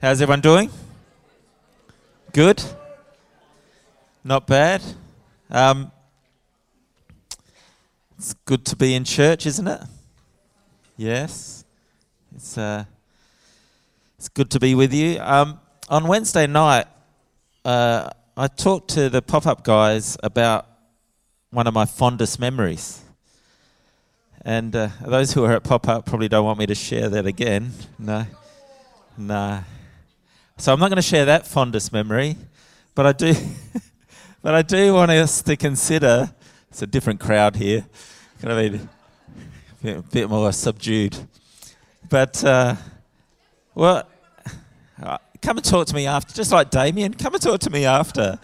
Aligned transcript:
How's 0.00 0.22
everyone 0.22 0.42
doing? 0.42 0.70
Good? 2.32 2.62
Not 4.22 4.46
bad? 4.46 4.80
Um, 5.50 5.90
it's 8.16 8.32
good 8.44 8.64
to 8.66 8.76
be 8.76 8.94
in 8.94 9.02
church, 9.02 9.44
isn't 9.44 9.66
it? 9.66 9.80
Yes. 10.96 11.64
It's, 12.32 12.56
uh, 12.56 12.84
it's 14.16 14.28
good 14.28 14.52
to 14.52 14.60
be 14.60 14.76
with 14.76 14.94
you. 14.94 15.18
Um, 15.18 15.58
on 15.88 16.06
Wednesday 16.06 16.46
night, 16.46 16.86
uh, 17.64 18.08
I 18.36 18.46
talked 18.46 18.90
to 18.90 19.10
the 19.10 19.20
pop 19.20 19.48
up 19.48 19.64
guys 19.64 20.16
about 20.22 20.68
one 21.50 21.66
of 21.66 21.74
my 21.74 21.86
fondest 21.86 22.38
memories. 22.38 23.02
And 24.42 24.76
uh, 24.76 24.90
those 25.04 25.32
who 25.32 25.42
are 25.42 25.54
at 25.54 25.64
pop 25.64 25.88
up 25.88 26.06
probably 26.06 26.28
don't 26.28 26.44
want 26.44 26.60
me 26.60 26.66
to 26.66 26.76
share 26.76 27.08
that 27.08 27.26
again. 27.26 27.72
No. 27.98 28.26
No. 29.16 29.64
So 30.60 30.72
I'm 30.72 30.80
not 30.80 30.88
going 30.88 30.96
to 30.96 31.02
share 31.02 31.24
that 31.26 31.46
fondest 31.46 31.92
memory, 31.92 32.36
but 32.96 33.06
I 33.06 33.12
do, 33.12 33.32
but 34.42 34.56
I 34.56 34.62
do 34.62 34.92
want 34.92 35.12
us 35.12 35.40
to 35.42 35.56
consider. 35.56 36.34
It's 36.68 36.82
a 36.82 36.86
different 36.86 37.20
crowd 37.20 37.54
here, 37.54 37.86
going 38.42 38.72
to 38.72 38.76
be 38.76 38.76
a 38.76 38.88
bit, 39.84 39.96
a 39.98 40.02
bit 40.02 40.28
more 40.28 40.50
subdued. 40.50 41.16
But 42.10 42.42
uh, 42.42 42.74
well, 43.76 44.08
uh, 45.00 45.18
come 45.40 45.58
and 45.58 45.64
talk 45.64 45.86
to 45.86 45.94
me 45.94 46.08
after, 46.08 46.34
just 46.34 46.50
like 46.50 46.70
Damien. 46.70 47.14
Come 47.14 47.34
and 47.34 47.42
talk 47.42 47.60
to 47.60 47.70
me 47.70 47.84
after, 47.84 48.40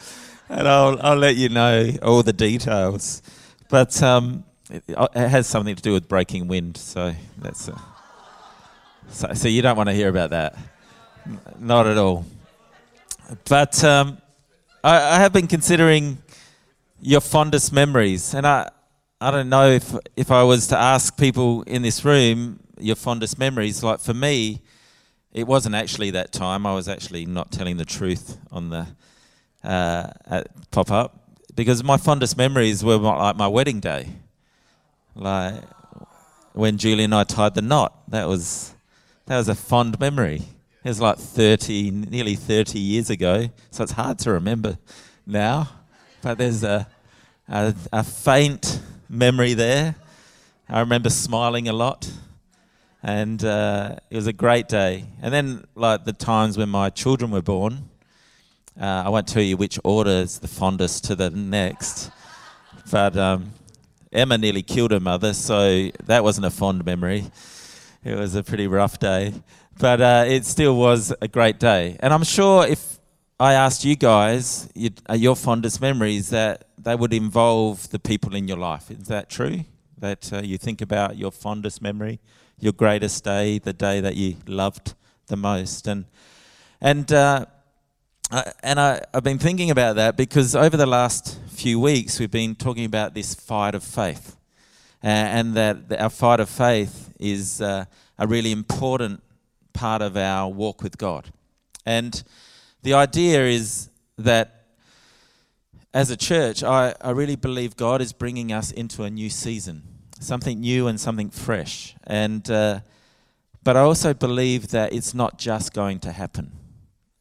and 0.48 0.68
I'll 0.68 1.00
I'll 1.02 1.16
let 1.16 1.34
you 1.34 1.48
know 1.48 1.90
all 2.00 2.22
the 2.22 2.32
details. 2.32 3.22
But 3.68 4.00
um, 4.04 4.44
it, 4.70 4.84
it, 4.88 5.28
has 5.28 5.48
something 5.48 5.74
to 5.74 5.82
do 5.82 5.92
with 5.92 6.08
breaking 6.08 6.46
wind, 6.46 6.76
so 6.76 7.12
that's. 7.38 7.68
Uh, 7.68 7.76
so, 9.08 9.34
so 9.34 9.48
you 9.48 9.62
don't 9.62 9.76
want 9.76 9.88
to 9.88 9.94
hear 9.94 10.08
about 10.08 10.30
that. 10.30 10.56
Not 11.58 11.86
at 11.86 11.96
all. 11.96 12.24
But 13.48 13.82
um, 13.84 14.18
I, 14.82 14.96
I, 14.96 15.18
have 15.18 15.32
been 15.32 15.46
considering 15.46 16.18
your 17.00 17.20
fondest 17.20 17.72
memories, 17.72 18.34
and 18.34 18.46
I, 18.46 18.70
I 19.20 19.30
don't 19.30 19.48
know 19.48 19.70
if 19.70 19.94
if 20.16 20.30
I 20.30 20.42
was 20.42 20.66
to 20.68 20.78
ask 20.78 21.16
people 21.16 21.62
in 21.62 21.82
this 21.82 22.04
room 22.04 22.60
your 22.78 22.96
fondest 22.96 23.38
memories. 23.38 23.82
Like 23.82 24.00
for 24.00 24.12
me, 24.12 24.60
it 25.32 25.46
wasn't 25.46 25.74
actually 25.74 26.10
that 26.10 26.32
time. 26.32 26.66
I 26.66 26.74
was 26.74 26.88
actually 26.88 27.24
not 27.24 27.50
telling 27.50 27.78
the 27.78 27.84
truth 27.84 28.36
on 28.52 28.68
the 28.68 28.86
uh, 29.62 30.42
pop 30.70 30.90
up 30.90 31.24
because 31.54 31.82
my 31.82 31.96
fondest 31.96 32.36
memories 32.36 32.84
were 32.84 32.98
my, 32.98 33.16
like 33.16 33.36
my 33.36 33.48
wedding 33.48 33.80
day, 33.80 34.08
like 35.14 35.62
when 36.52 36.76
Julie 36.76 37.04
and 37.04 37.14
I 37.14 37.24
tied 37.24 37.54
the 37.54 37.62
knot. 37.62 38.02
That 38.08 38.28
was 38.28 38.74
that 39.26 39.38
was 39.38 39.48
a 39.48 39.54
fond 39.54 39.98
memory. 39.98 40.42
It 40.84 40.88
was 40.88 41.00
like 41.00 41.16
30, 41.16 41.92
nearly 41.92 42.34
30 42.34 42.78
years 42.78 43.08
ago, 43.08 43.48
so 43.70 43.82
it's 43.84 43.92
hard 43.92 44.18
to 44.18 44.32
remember 44.32 44.76
now. 45.24 45.70
But 46.20 46.36
there's 46.36 46.62
a, 46.62 46.86
a, 47.48 47.74
a 47.90 48.04
faint 48.04 48.82
memory 49.08 49.54
there. 49.54 49.94
I 50.68 50.80
remember 50.80 51.08
smiling 51.08 51.68
a 51.68 51.72
lot, 51.72 52.12
and 53.02 53.42
uh, 53.42 53.96
it 54.10 54.16
was 54.16 54.26
a 54.26 54.34
great 54.34 54.68
day. 54.68 55.06
And 55.22 55.32
then, 55.32 55.64
like 55.74 56.04
the 56.04 56.12
times 56.12 56.58
when 56.58 56.68
my 56.68 56.90
children 56.90 57.30
were 57.30 57.40
born, 57.40 57.88
uh, 58.78 59.04
I 59.06 59.08
won't 59.08 59.26
tell 59.26 59.42
you 59.42 59.56
which 59.56 59.78
order 59.84 60.10
is 60.10 60.38
the 60.38 60.48
fondest 60.48 61.04
to 61.04 61.14
the 61.14 61.30
next, 61.30 62.10
but 62.90 63.16
um, 63.16 63.52
Emma 64.12 64.36
nearly 64.36 64.62
killed 64.62 64.90
her 64.90 65.00
mother, 65.00 65.32
so 65.32 65.88
that 66.04 66.22
wasn't 66.22 66.44
a 66.44 66.50
fond 66.50 66.84
memory. 66.84 67.24
It 68.04 68.18
was 68.18 68.34
a 68.34 68.42
pretty 68.42 68.66
rough 68.66 68.98
day 68.98 69.32
but 69.78 70.00
uh, 70.00 70.24
it 70.26 70.44
still 70.46 70.76
was 70.76 71.12
a 71.20 71.28
great 71.28 71.58
day. 71.58 71.96
And 72.00 72.12
I'm 72.12 72.24
sure 72.24 72.66
if 72.66 72.98
I 73.38 73.54
asked 73.54 73.84
you 73.84 73.96
guys 73.96 74.68
uh, 75.08 75.14
your 75.14 75.36
fondest 75.36 75.80
memories, 75.80 76.30
that 76.30 76.68
they 76.78 76.94
would 76.94 77.12
involve 77.12 77.90
the 77.90 77.98
people 77.98 78.34
in 78.34 78.46
your 78.46 78.58
life. 78.58 78.90
Is 78.90 79.08
that 79.08 79.28
true? 79.28 79.64
That 79.98 80.32
uh, 80.32 80.42
you 80.42 80.58
think 80.58 80.80
about 80.80 81.16
your 81.16 81.32
fondest 81.32 81.82
memory, 81.82 82.20
your 82.60 82.72
greatest 82.72 83.24
day, 83.24 83.58
the 83.58 83.72
day 83.72 84.00
that 84.00 84.16
you 84.16 84.36
loved 84.46 84.94
the 85.26 85.36
most, 85.36 85.86
and 85.86 86.04
and 86.80 87.10
uh, 87.12 87.46
and 88.62 88.78
I, 88.80 89.00
I've 89.12 89.24
been 89.24 89.38
thinking 89.38 89.70
about 89.70 89.96
that 89.96 90.16
because 90.16 90.54
over 90.54 90.76
the 90.76 90.86
last 90.86 91.38
few 91.48 91.80
weeks 91.80 92.18
we've 92.18 92.30
been 92.30 92.54
talking 92.54 92.84
about 92.84 93.14
this 93.14 93.34
fight 93.34 93.74
of 93.74 93.82
faith, 93.82 94.36
and 95.02 95.54
that 95.54 95.76
our 95.98 96.10
fight 96.10 96.40
of 96.40 96.48
faith 96.48 97.12
is 97.18 97.60
uh, 97.60 97.84
a 98.18 98.26
really 98.26 98.52
important 98.52 99.22
part 99.74 100.00
of 100.00 100.16
our 100.16 100.48
walk 100.48 100.82
with 100.82 100.96
God. 100.96 101.30
And 101.84 102.22
the 102.82 102.94
idea 102.94 103.44
is 103.44 103.90
that 104.16 104.64
as 105.92 106.10
a 106.10 106.16
church, 106.16 106.62
I, 106.62 106.94
I 107.00 107.10
really 107.10 107.36
believe 107.36 107.76
God 107.76 108.00
is 108.00 108.12
bringing 108.12 108.52
us 108.52 108.70
into 108.70 109.04
a 109.04 109.10
new 109.10 109.30
season, 109.30 109.82
something 110.18 110.60
new 110.60 110.86
and 110.86 110.98
something 110.98 111.30
fresh. 111.30 111.94
And, 112.04 112.48
uh, 112.50 112.80
but 113.62 113.76
I 113.76 113.80
also 113.80 114.14
believe 114.14 114.68
that 114.68 114.92
it's 114.92 115.14
not 115.14 115.38
just 115.38 115.72
going 115.72 116.00
to 116.00 116.12
happen. 116.12 116.52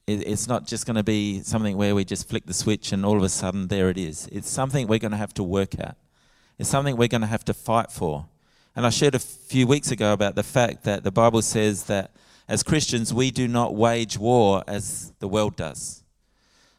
It, 0.08 0.28
it's 0.28 0.47
not 0.47 0.66
just 0.68 0.85
going 0.85 0.96
to 0.96 1.03
be 1.03 1.41
something 1.44 1.78
where 1.78 1.96
we 1.96 2.03
just 2.03 2.28
flick 2.28 2.46
the 2.46 2.53
switch 2.53 2.91
and 2.91 3.06
all 3.06 3.18
of 3.18 3.24
a 3.24 3.30
sudden 3.30 3.68
there 3.68 3.90
it 3.90 3.97
is. 3.97 4.28
It's 4.31 4.50
something 4.50 4.88
we're 4.88 5.00
going 5.00 5.12
to 5.12 5.18
have 5.18 5.34
to 5.35 5.44
work 5.44 5.80
at. 5.80 5.97
It's 6.58 6.70
something 6.70 6.97
we're 6.97 7.08
going 7.08 7.22
to 7.22 7.28
have 7.28 7.46
to 7.46 7.53
fight 7.53 7.91
for. 7.91 8.25
And 8.75 8.85
I 8.85 8.90
shared 8.90 9.16
a 9.16 9.20
few 9.20 9.68
weeks 9.68 9.91
ago 9.91 10.14
about 10.14 10.35
the 10.35 10.44
fact 10.44 10.84
that 10.85 11.03
the 11.03 11.12
Bible 11.12 11.41
says 11.41 11.84
that 11.84 12.12
as 12.48 12.64
Christians, 12.64 13.14
we 13.14 13.31
do 13.31 13.48
not 13.48 13.76
wage 13.76 14.18
war 14.18 14.64
as 14.68 15.14
the 15.20 15.28
world 15.28 15.56
does. 15.56 16.04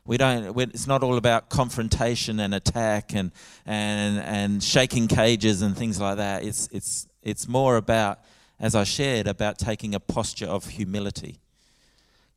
We 0.06 0.18
don't, 0.18 0.58
it's 0.60 0.86
not 0.86 1.02
all 1.02 1.16
about 1.16 1.48
confrontation 1.48 2.38
and 2.38 2.54
attack 2.54 3.14
and, 3.14 3.32
and, 3.64 4.18
and 4.18 4.62
shaking 4.62 5.08
cages 5.08 5.62
and 5.62 5.76
things 5.76 5.98
like 5.98 6.18
that. 6.18 6.44
It's, 6.44 6.68
it's, 6.72 7.08
it's 7.22 7.48
more 7.48 7.78
about, 7.78 8.18
as 8.60 8.74
I 8.74 8.84
shared, 8.84 9.26
about 9.26 9.58
taking 9.58 9.94
a 9.94 10.00
posture 10.00 10.46
of 10.46 10.66
humility. 10.66 11.40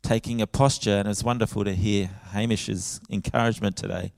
Taking 0.02 0.42
a 0.42 0.48
posture, 0.48 0.98
and 0.98 1.10
it's 1.10 1.24
wonderful 1.24 1.66
to 1.66 1.74
hear 1.74 2.10
Hamish's 2.32 3.02
encouragement 3.10 3.76
today, 3.76 4.14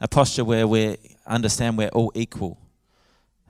a 0.00 0.06
posture 0.06 0.44
where 0.44 0.68
we 0.68 0.98
understand 1.26 1.76
we're 1.76 1.88
all 1.88 2.12
equal 2.14 2.58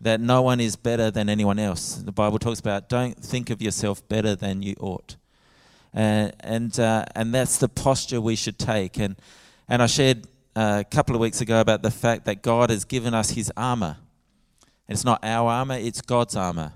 that 0.02 0.20
no 0.20 0.42
one 0.42 0.60
is 0.60 0.74
better 0.74 1.12
than 1.12 1.28
anyone 1.28 1.60
else. 1.60 1.94
The 1.94 2.12
Bible 2.12 2.40
talks 2.40 2.58
about 2.58 2.88
don't 2.88 3.16
think 3.16 3.50
of 3.50 3.62
yourself 3.62 4.06
better 4.08 4.34
than 4.34 4.60
you 4.60 4.74
ought. 4.80 5.16
And 5.94 6.78
uh, 6.78 7.04
and 7.14 7.32
that's 7.32 7.58
the 7.58 7.68
posture 7.68 8.20
we 8.20 8.34
should 8.34 8.58
take. 8.58 8.98
And, 8.98 9.16
and 9.68 9.82
I 9.82 9.86
shared 9.86 10.26
uh, 10.56 10.82
a 10.84 10.84
couple 10.84 11.14
of 11.14 11.20
weeks 11.20 11.40
ago 11.40 11.60
about 11.60 11.82
the 11.82 11.90
fact 11.90 12.24
that 12.24 12.42
God 12.42 12.70
has 12.70 12.84
given 12.84 13.14
us 13.14 13.30
his 13.30 13.52
armor. 13.56 13.98
It's 14.88 15.04
not 15.04 15.24
our 15.24 15.48
armor, 15.48 15.76
it's 15.76 16.00
God's 16.00 16.34
armor. 16.34 16.72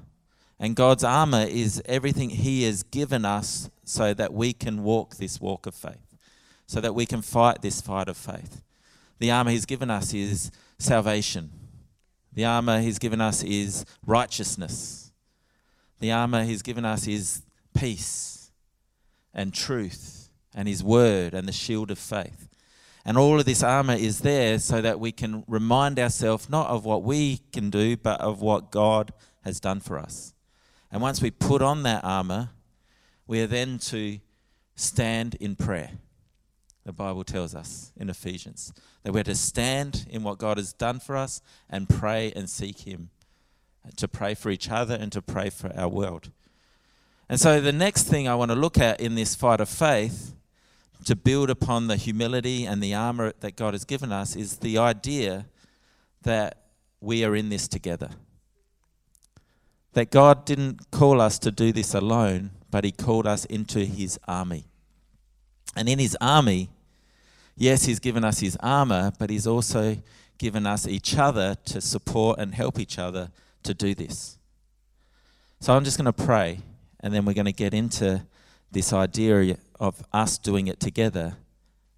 And 0.61 0.77
God's 0.77 1.05
armor 1.05 1.45
is 1.49 1.83
everything 1.85 2.31
he 2.31 2.63
has 2.63 2.83
given 2.83 3.25
us 3.25 3.69
so 3.85 4.15
that 4.15 4.33
we 4.33 4.53
can 4.53 4.85
walk 4.85 5.17
this 5.17 5.41
walk 5.41 5.67
of 5.67 5.75
faith, 5.75 6.17
so 6.67 6.81
that 6.81 6.95
we 6.95 7.07
can 7.07 7.23
fight 7.23 7.61
this 7.61 7.81
fight 7.81 8.09
of 8.09 8.17
faith. 8.17 8.63
The 9.19 9.31
armor 9.33 9.51
he's 9.51 9.67
given 9.67 9.91
us 9.91 10.15
is 10.15 10.51
salvation 10.79 11.51
the 12.37 12.45
armor 12.45 12.81
he's 12.81 12.99
given 12.99 13.21
us 13.21 13.43
is 13.43 13.87
righteousness. 14.07 15.11
The 16.01 16.13
armor 16.13 16.45
he's 16.45 16.61
given 16.61 16.85
us 16.85 17.09
is 17.09 17.43
peace 17.75 18.53
and 19.33 19.55
truth 19.55 20.29
and 20.55 20.69
his 20.69 20.85
word 20.85 21.33
and 21.33 21.49
the 21.49 21.53
shield 21.53 21.91
of 21.91 21.99
faith. 21.99 22.49
And 23.07 23.17
all 23.17 23.41
of 23.41 23.47
this 23.47 23.63
armor 23.63 23.95
is 23.95 24.21
there 24.21 24.59
so 24.59 24.83
that 24.83 25.01
we 25.01 25.13
can 25.13 25.45
remind 25.49 25.99
ourselves 25.99 26.51
not 26.51 26.69
of 26.69 26.85
what 26.85 27.03
we 27.03 27.39
can 27.53 27.71
do, 27.71 27.97
but 27.97 28.21
of 28.21 28.43
what 28.43 28.71
God 28.71 29.15
has 29.43 29.59
done 29.59 29.81
for 29.81 29.99
us. 29.99 30.35
And 30.93 31.01
once 31.01 31.23
we 31.23 31.31
put 31.31 31.63
on 31.63 31.85
that 31.85 32.05
armor, 32.05 32.51
we 33.27 33.41
are 33.41 33.47
then 33.47 33.79
to 33.79 34.19
stand 34.75 35.37
in 35.37 35.57
prayer 35.57 35.93
the 36.87 36.93
Bible 36.93 37.25
tells 37.25 37.53
us 37.53 37.91
in 37.97 38.09
Ephesians. 38.09 38.73
That 39.03 39.13
we're 39.13 39.25
to 39.25 39.35
stand 39.35 40.07
in 40.09 40.23
what 40.23 40.39
God 40.39 40.57
has 40.57 40.73
done 40.73 41.01
for 41.01 41.17
us 41.17 41.43
and 41.69 41.89
pray 41.89 42.33
and 42.37 42.49
seek 42.49 42.87
Him, 42.87 43.11
uh, 43.85 43.91
to 43.97 44.07
pray 44.07 44.35
for 44.35 44.51
each 44.51 44.71
other 44.71 44.95
and 44.95 45.11
to 45.11 45.21
pray 45.21 45.51
for 45.51 45.77
our 45.77 45.89
world. 45.89 46.31
And 47.29 47.41
so, 47.41 47.61
the 47.61 47.73
next 47.73 48.05
thing 48.05 48.29
I 48.29 48.37
want 48.37 48.53
to 48.53 48.55
look 48.55 48.79
at 48.79 49.01
in 49.01 49.17
this 49.17 49.35
fight 49.35 49.61
of 49.61 49.69
faith, 49.69 50.33
to 51.05 51.17
build 51.17 51.51
upon 51.51 51.89
the 51.89 51.97
humility 51.97 52.65
and 52.65 52.81
the 52.81 52.95
armor 52.95 53.33
that 53.41 53.57
God 53.57 53.75
has 53.75 53.85
given 53.85 54.13
us, 54.13 54.37
is 54.37 54.59
the 54.59 54.79
idea 54.79 55.47
that 56.23 56.67
we 57.01 57.25
are 57.25 57.35
in 57.35 57.49
this 57.49 57.67
together. 57.67 58.11
That 59.95 60.13
God 60.13 60.45
didn't 60.45 60.93
call 60.93 61.21
us 61.21 61.41
to 61.41 61.51
do 61.51 61.73
this 61.73 61.95
alone, 61.95 62.53
but 62.71 62.85
He 62.85 62.93
called 62.93 63.27
us 63.27 63.45
into 63.45 63.81
His 63.81 64.21
army. 64.29 64.67
And 65.75 65.89
in 65.89 65.99
His 65.99 66.17
army, 66.21 66.71
yes, 67.57 67.85
He's 67.85 67.99
given 67.99 68.25
us 68.25 68.41
His 68.41 68.57
armor, 68.61 69.13
but 69.19 69.31
He's 69.31 69.47
also 69.47 69.97
given 70.39 70.67
us 70.67 70.87
each 70.87 71.17
other 71.17 71.57
to 71.65 71.81
support 71.81 72.39
and 72.39 72.55
help 72.55 72.79
each 72.79 72.99
other 72.99 73.31
to 73.63 73.75
do 73.75 73.95
this. 73.95 74.39
So 75.61 75.75
I'm 75.75 75.85
just 75.85 75.97
going 75.97 76.13
to 76.13 76.13
pray, 76.13 76.61
and 77.01 77.13
then 77.13 77.25
we're 77.25 77.35
going 77.35 77.47
to 77.47 77.53
get 77.53 77.73
into 77.73 78.23
this 78.71 78.93
idea 78.93 79.57
of 79.81 80.03
us 80.13 80.39
doing 80.39 80.67
it 80.67 80.81
together 80.81 81.37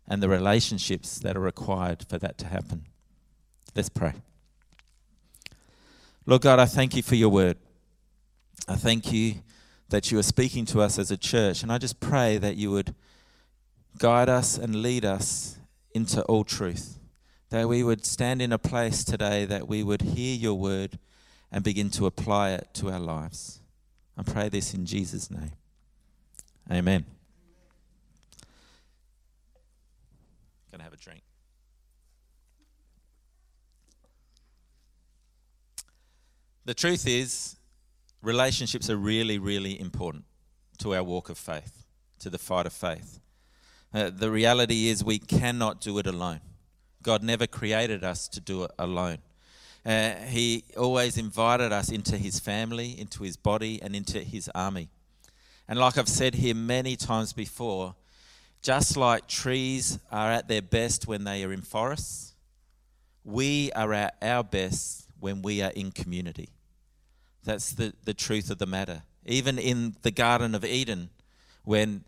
and 0.07 0.23
the 0.23 0.29
relationships 0.29 1.19
that 1.19 1.37
are 1.37 1.41
required 1.41 2.05
for 2.09 2.19
that 2.19 2.39
to 2.39 2.47
happen. 2.47 2.85
Let's 3.75 3.89
pray. 3.89 4.15
Lord 6.25 6.43
God, 6.43 6.59
I 6.59 6.67
thank 6.67 6.95
you 6.95 7.03
for 7.03 7.15
your 7.15 7.29
word. 7.31 7.57
I 8.67 8.77
thank 8.77 9.13
you 9.13 9.37
that 9.89 10.11
you 10.11 10.19
are 10.19 10.23
speaking 10.23 10.65
to 10.67 10.81
us 10.81 10.99
as 10.99 11.11
a 11.11 11.17
church, 11.17 11.63
and 11.63 11.73
I 11.73 11.79
just 11.79 12.01
pray 12.01 12.39
that 12.39 12.57
you 12.57 12.71
would 12.71 12.95
guide 13.99 14.29
us 14.29 14.57
and 14.57 14.83
lead 14.83 15.05
us 15.05 15.59
into 15.95 16.23
all 16.23 16.45
truth. 16.45 16.99
That 17.51 17.69
we 17.69 17.83
would 17.83 18.05
stand 18.05 18.41
in 18.43 18.53
a 18.53 18.59
place 18.59 19.05
today 19.05 19.45
that 19.47 19.67
we 19.67 19.83
would 19.83 20.03
hear 20.03 20.37
your 20.37 20.55
word 20.55 20.99
and 21.51 21.65
begin 21.65 21.91
to 21.91 22.07
apply 22.07 22.51
it 22.51 22.69
to 22.75 22.91
our 22.91 23.01
lives. 23.01 23.61
I 24.17 24.23
pray 24.23 24.49
this 24.49 24.75
in 24.75 24.85
Jesus' 24.85 25.31
name. 25.31 25.53
Amen. 26.71 27.05
Gonna 30.71 30.85
have 30.85 30.93
a 30.93 30.97
drink. 30.97 31.23
The 36.67 36.75
truth 36.75 37.07
is, 37.07 37.57
relationships 38.21 38.91
are 38.91 38.97
really, 38.97 39.39
really 39.39 39.81
important 39.81 40.25
to 40.79 40.95
our 40.95 41.03
walk 41.03 41.31
of 41.31 41.39
faith, 41.39 41.85
to 42.19 42.29
the 42.29 42.37
fight 42.37 42.67
of 42.67 42.75
faith. 42.75 43.21
Uh, 43.93 44.11
the 44.11 44.31
reality 44.31 44.89
is, 44.89 45.03
we 45.03 45.19
cannot 45.19 45.81
do 45.81 45.99
it 45.99 46.07
alone. 46.07 46.41
God 47.03 47.23
never 47.23 47.47
created 47.47 48.05
us 48.05 48.29
to 48.29 48.41
do 48.41 48.65
it 48.65 48.71
alone. 48.79 49.19
Uh, 49.87 50.15
he 50.27 50.65
always 50.77 51.17
invited 51.17 51.73
us 51.73 51.91
into 51.91 52.19
his 52.19 52.39
family, 52.39 52.99
into 52.99 53.23
his 53.23 53.37
body, 53.37 53.81
and 53.81 53.97
into 53.97 54.21
his 54.21 54.51
army. 54.55 54.91
And 55.67 55.79
like 55.79 55.97
I've 55.97 56.09
said 56.09 56.35
here 56.35 56.55
many 56.55 56.97
times 56.97 57.33
before, 57.33 57.95
just 58.61 58.97
like 58.97 59.29
trees 59.29 59.99
are 60.11 60.33
at 60.33 60.49
their 60.49 60.63
best 60.63 61.07
when 61.07 61.25
they 61.25 61.45
are 61.45 61.53
in 61.53 61.63
forests, 61.63 62.35
we 63.25 63.71
are 63.73 63.93
at 63.93 64.17
our 64.21 64.43
best 64.43 65.07
when 65.21 65.43
we 65.43 65.63
are 65.63 65.71
in 65.71 65.93
community. 65.93 66.49
That's 67.45 67.73
the, 67.73 67.95
the 68.05 68.15
truth 68.15 68.51
of 68.51 68.59
the 68.59 68.67
matter. 68.67 69.03
Even 69.25 69.59
in 69.59 69.97
the 70.03 70.11
Garden 70.11 70.55
of 70.55 70.65
Eden, 70.65 71.11
when 71.65 72.05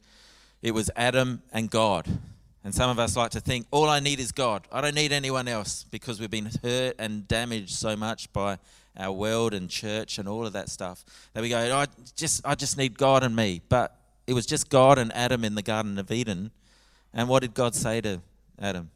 it 0.62 0.72
was 0.72 0.90
Adam 0.96 1.42
and 1.52 1.70
God. 1.70 2.06
And 2.62 2.74
some 2.74 2.90
of 2.90 2.98
us 2.98 3.16
like 3.16 3.30
to 3.30 3.40
think, 3.40 3.66
all 3.70 3.88
I 3.88 4.00
need 4.00 4.20
is 4.20 4.32
God. 4.32 4.68
I 4.70 4.80
don't 4.80 4.94
need 4.94 5.12
anyone 5.12 5.48
else 5.48 5.84
because 5.90 6.20
we've 6.20 6.30
been 6.30 6.50
hurt 6.62 6.96
and 6.98 7.26
damaged 7.26 7.70
so 7.70 7.96
much 7.96 8.30
by 8.32 8.58
our 8.96 9.12
world 9.12 9.54
and 9.54 9.70
church 9.70 10.18
and 10.18 10.28
all 10.28 10.46
of 10.46 10.52
that 10.52 10.68
stuff 10.68 11.04
that 11.32 11.40
we 11.40 11.48
go, 11.48 11.58
I 11.58 11.86
just, 12.16 12.44
I 12.44 12.54
just 12.54 12.76
need 12.76 12.98
God 12.98 13.22
and 13.22 13.34
me. 13.34 13.62
But 13.68 13.96
it 14.26 14.34
was 14.34 14.44
just 14.44 14.68
God 14.68 14.98
and 14.98 15.12
Adam 15.14 15.44
in 15.44 15.54
the 15.54 15.62
Garden 15.62 15.98
of 15.98 16.10
Eden. 16.10 16.50
And 17.14 17.28
what 17.28 17.40
did 17.40 17.54
God 17.54 17.74
say 17.74 18.00
to 18.02 18.20
Adam? 18.58 18.90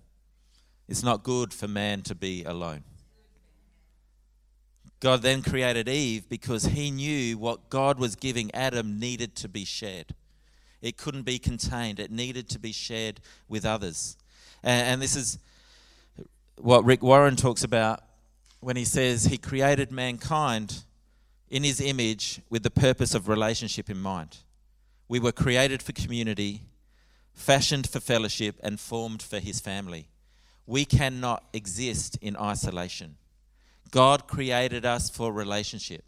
It's 0.89 1.03
not 1.03 1.23
good 1.23 1.55
for 1.55 1.67
man 1.67 2.03
to 2.03 2.15
be 2.15 2.45
alone. 2.45 2.85
God 5.01 5.23
then 5.23 5.43
created 5.43 5.89
Eve 5.89 6.29
because 6.29 6.67
he 6.67 6.91
knew 6.91 7.37
what 7.39 7.69
God 7.71 7.99
was 7.99 8.15
giving 8.15 8.55
Adam 8.55 8.99
needed 8.99 9.35
to 9.37 9.49
be 9.49 9.65
shared. 9.65 10.15
It 10.85 10.99
couldn't 10.99 11.23
be 11.23 11.39
contained, 11.39 11.99
it 11.99 12.11
needed 12.11 12.49
to 12.51 12.59
be 12.59 12.71
shared 12.71 13.21
with 13.49 13.65
others. 13.65 14.19
And, 14.63 14.87
and 14.87 15.03
this 15.03 15.17
is 15.17 15.39
what 16.61 16.85
Rick 16.85 17.03
Warren 17.03 17.37
talks 17.37 17.65
about 17.65 18.03
when 18.61 18.77
he 18.77 18.85
says 18.85 19.25
he 19.25 19.39
created 19.39 19.91
mankind 19.91 20.85
in 21.49 21.65
his 21.65 21.81
image 21.81 22.43
with 22.51 22.63
the 22.63 22.71
purpose 22.71 23.15
of 23.15 23.29
relationship 23.29 23.89
in 23.89 23.99
mind. 23.99 24.37
We 25.09 25.21
were 25.21 25.33
created 25.33 25.83
for 25.83 25.93
community, 25.93 26.61
fashioned 27.33 27.89
for 27.89 28.01
fellowship, 28.01 28.57
and 28.63 28.79
formed 28.79 29.23
for 29.23 29.39
his 29.39 29.61
family. 29.61 30.09
We 30.67 30.85
cannot 30.85 31.45
exist 31.55 32.19
in 32.21 32.37
isolation. 32.37 33.17
God 33.91 34.27
created 34.27 34.85
us 34.85 35.09
for 35.09 35.33
relationship. 35.33 36.05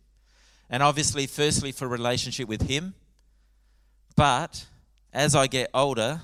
And 0.68 0.82
obviously, 0.82 1.26
firstly, 1.26 1.72
for 1.72 1.88
relationship 1.88 2.46
with 2.46 2.68
Him. 2.68 2.94
But 4.16 4.66
as 5.12 5.34
I 5.34 5.46
get 5.46 5.70
older, 5.74 6.22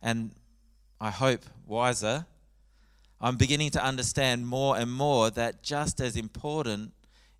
and 0.00 0.32
I 1.00 1.10
hope 1.10 1.44
wiser, 1.66 2.26
I'm 3.20 3.36
beginning 3.36 3.70
to 3.72 3.84
understand 3.84 4.46
more 4.46 4.78
and 4.78 4.90
more 4.90 5.30
that 5.30 5.62
just 5.62 6.00
as 6.00 6.16
important 6.16 6.92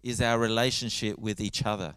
is 0.02 0.20
our 0.20 0.38
relationship 0.38 1.19
with 1.19 1.40
each 1.40 1.64
other. 1.64 1.94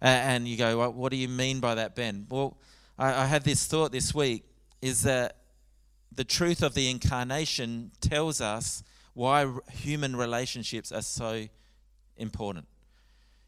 And 0.00 0.46
you 0.46 0.56
go, 0.56 0.78
well, 0.78 0.92
what 0.92 1.10
do 1.10 1.16
you 1.16 1.28
mean 1.28 1.60
by 1.60 1.74
that, 1.76 1.94
Ben? 1.94 2.26
Well, 2.28 2.56
I, 2.98 3.26
had 3.26 3.44
this 3.44 3.66
thought 3.66 3.92
this 3.92 4.14
week 4.14 4.44
is 4.82 5.02
that 5.02 5.36
the 6.14 6.24
truth 6.24 6.62
of 6.62 6.74
the 6.74 6.90
incarnation 6.90 7.92
tells 8.00 8.40
us 8.40 8.82
why 9.14 9.50
human 9.70 10.16
relationships 10.16 10.92
are 10.92 11.02
so 11.02 11.46
important. 12.16 12.66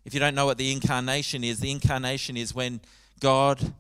If 0.05 0.15
you 0.15 0.21
don't 0.21 0.35
know 0.35 0.47
what 0.47 0.59
the 0.59 0.73
incarnation 0.73 1.45
is, 1.45 1.61
the 1.61 1.71
incarnation 1.71 2.37
is 2.37 2.55
when 2.55 2.81
God 3.21 3.75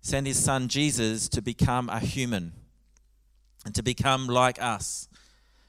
sent 0.00 0.26
his 0.26 0.42
son 0.42 0.68
Jesus 0.68 1.28
to 1.30 1.42
become 1.42 1.88
a 1.88 2.00
human 2.00 2.52
and 3.64 3.74
to 3.74 3.82
become 3.82 4.26
like 4.26 4.60
us. 4.60 5.08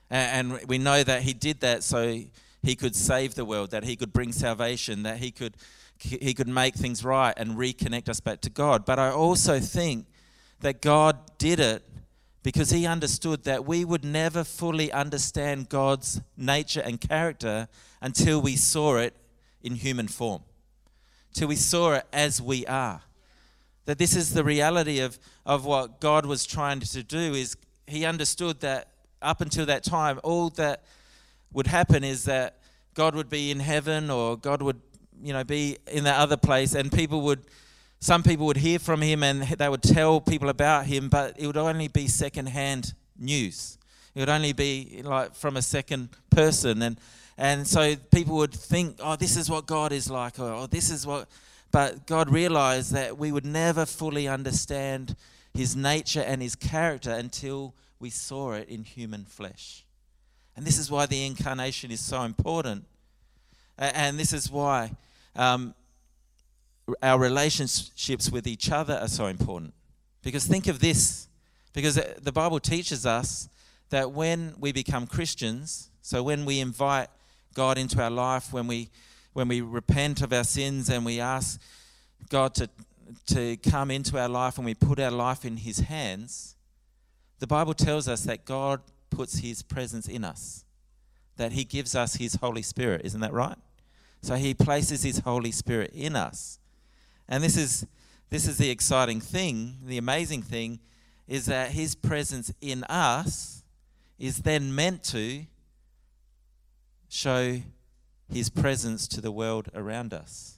And 0.10 0.60
we 0.68 0.78
know 0.78 1.04
that 1.04 1.24
he 1.24 1.34
did 1.34 1.62
that 1.62 1.84
so 1.84 2.24
he 2.62 2.76
could 2.76 2.96
save 2.96 3.36
the 3.36 3.46
world, 3.46 3.72
that 3.72 3.84
he 3.84 3.96
could 3.96 4.14
bring 4.14 4.32
salvation, 4.32 5.04
that 5.04 5.18
he 5.18 5.32
could 5.32 5.56
he 6.00 6.34
could 6.34 6.48
make 6.48 6.76
things 6.76 7.06
right 7.06 7.34
and 7.38 7.52
reconnect 7.52 8.10
us 8.10 8.20
back 8.20 8.42
to 8.42 8.50
God. 8.50 8.84
But 8.86 9.00
I 9.00 9.10
also 9.10 9.60
think 9.60 10.08
that 10.60 10.82
God 10.82 11.18
did 11.38 11.60
it 11.60 11.84
because 12.42 12.72
he 12.72 12.86
understood 12.86 13.46
that 13.46 13.66
we 13.66 13.86
would 13.86 14.04
never 14.04 14.44
fully 14.44 14.92
understand 14.92 15.70
God's 15.70 16.20
nature 16.36 16.82
and 16.82 17.00
character 17.00 17.70
until 18.02 18.42
we 18.42 18.58
saw 18.58 18.98
it 18.98 19.16
in 19.62 19.76
human 19.76 20.10
form, 20.10 20.42
till 21.34 21.48
we 21.48 21.56
saw 21.56 21.94
it 21.94 22.06
as 22.12 22.42
we 22.42 22.66
are. 22.66 23.02
That 23.86 23.98
this 23.98 24.16
is 24.16 24.34
the 24.34 24.44
reality 24.44 25.00
of, 25.00 25.20
of 25.46 25.66
what 25.66 26.00
God 26.00 26.26
was 26.26 26.46
trying 26.46 26.80
to 26.80 27.04
do 27.04 27.34
is 27.34 27.58
he 27.88 28.06
understood 28.06 28.62
that 28.62 28.90
up 29.22 29.42
until 29.42 29.66
that 29.66 29.84
time, 29.84 30.20
all 30.24 30.50
that 30.52 30.84
would 31.52 31.68
happen 31.68 32.04
is 32.04 32.26
that 32.26 32.60
God 32.94 33.16
would 33.16 33.30
be 33.30 33.52
in 33.52 33.60
heaven 33.60 34.10
or 34.10 34.38
God 34.38 34.62
would, 34.62 34.82
you 35.22 35.34
know, 35.34 35.44
be 35.44 35.78
in 35.92 36.04
that 36.06 36.20
other 36.20 36.38
place 36.38 36.76
and 36.76 36.92
people 36.92 37.22
would 37.22 37.46
some 38.04 38.22
people 38.22 38.46
would 38.46 38.58
hear 38.58 38.80
from 38.80 39.02
him 39.02 39.24
and 39.24 39.44
they 39.44 39.70
would 39.70 39.82
tell 39.82 40.20
people 40.20 40.50
about 40.50 40.86
him, 40.86 41.08
but 41.08 41.40
it 41.40 41.48
would 41.48 41.56
only 41.56 41.88
be 41.88 42.06
second-hand 42.06 42.94
news. 43.18 43.78
It 44.14 44.20
would 44.20 44.28
only 44.28 44.52
be 44.52 45.02
like 45.06 45.34
from 45.34 45.56
a 45.56 45.62
second 45.62 46.10
person, 46.30 46.82
and 46.82 47.00
and 47.38 47.66
so 47.66 47.96
people 48.14 48.36
would 48.36 48.54
think, 48.54 48.98
oh, 49.00 49.16
this 49.16 49.38
is 49.38 49.50
what 49.50 49.66
God 49.66 49.94
is 49.94 50.10
like, 50.10 50.38
or 50.38 50.52
oh, 50.52 50.68
this 50.68 50.92
is 50.92 51.08
what. 51.08 51.30
But 51.74 52.06
God 52.06 52.30
realized 52.30 52.94
that 52.94 53.18
we 53.18 53.32
would 53.32 53.46
never 53.46 53.88
fully 53.88 54.28
understand 54.28 55.16
His 55.56 55.76
nature 55.76 56.22
and 56.22 56.42
His 56.42 56.56
character 56.56 57.12
until 57.12 57.74
we 58.00 58.12
saw 58.12 58.54
it 58.54 58.70
in 58.70 58.84
human 58.84 59.26
flesh. 59.26 59.84
And 60.56 60.66
this 60.66 60.78
is 60.78 60.92
why 60.92 61.08
the 61.08 61.26
incarnation 61.26 61.90
is 61.90 62.00
so 62.00 62.22
important. 62.22 62.86
And 63.76 64.20
this 64.20 64.34
is 64.34 64.52
why 64.52 64.92
um, 65.36 65.74
our 67.02 67.20
relationships 67.20 68.30
with 68.30 68.46
each 68.46 68.72
other 68.72 68.94
are 68.94 69.08
so 69.08 69.26
important. 69.26 69.74
Because 70.22 70.46
think 70.46 70.68
of 70.68 70.80
this, 70.80 71.28
because 71.74 71.96
the 71.96 72.32
Bible 72.32 72.60
teaches 72.60 73.04
us 73.04 73.50
that 73.90 74.12
when 74.12 74.54
we 74.60 74.72
become 74.72 75.08
Christians, 75.08 75.90
so 76.04 76.22
when 76.22 76.46
we 76.46 76.60
invite 76.60 77.08
God 77.56 77.80
into 77.80 78.00
our 78.00 78.12
life, 78.12 78.54
when 78.54 78.68
we 78.68 78.90
when 79.34 79.48
we 79.48 79.62
repent 79.62 80.22
of 80.22 80.32
our 80.32 80.44
sins 80.44 80.90
and 80.90 81.06
we 81.06 81.20
ask 81.20 81.60
God 82.30 82.56
to 82.56 82.70
to 83.28 83.58
come 83.58 83.92
into 83.92 84.18
our 84.18 84.30
life 84.30 84.58
and 84.58 84.66
we 84.66 84.74
put 84.74 85.00
our 85.00 85.12
life 85.12 85.46
in 85.46 85.58
his 85.58 85.80
hands, 85.80 86.56
the 87.40 87.48
Bible 87.48 87.74
tells 87.74 88.08
us 88.08 88.24
that 88.24 88.46
God 88.46 88.82
puts 89.10 89.40
his 89.40 89.62
presence 89.62 90.08
in 90.08 90.24
us. 90.24 90.66
That 91.38 91.52
he 91.52 91.64
gives 91.64 91.96
us 91.96 92.16
his 92.16 92.36
Holy 92.36 92.62
Spirit, 92.62 93.02
isn't 93.04 93.20
that 93.20 93.34
right? 93.34 93.58
So 94.22 94.36
he 94.36 94.54
places 94.54 95.04
his 95.04 95.20
Holy 95.20 95.52
Spirit 95.52 95.92
in 95.94 96.16
us. 96.16 96.60
And 97.28 97.44
this 97.44 97.58
is 97.58 97.86
this 98.30 98.48
is 98.48 98.58
the 98.58 98.70
exciting 98.70 99.22
thing, 99.22 99.78
the 99.86 99.98
amazing 99.98 100.42
thing 100.42 100.80
is 101.28 101.46
that 101.46 101.72
his 101.72 101.96
presence 101.96 102.52
in 102.62 102.84
us 102.86 103.64
is 104.18 104.40
then 104.40 104.74
meant 104.74 105.04
to 105.04 105.46
show 107.10 107.62
his 108.34 108.50
presence 108.50 109.08
to 109.08 109.22
the 109.22 109.32
world 109.32 109.70
around 109.74 110.14
us. 110.14 110.58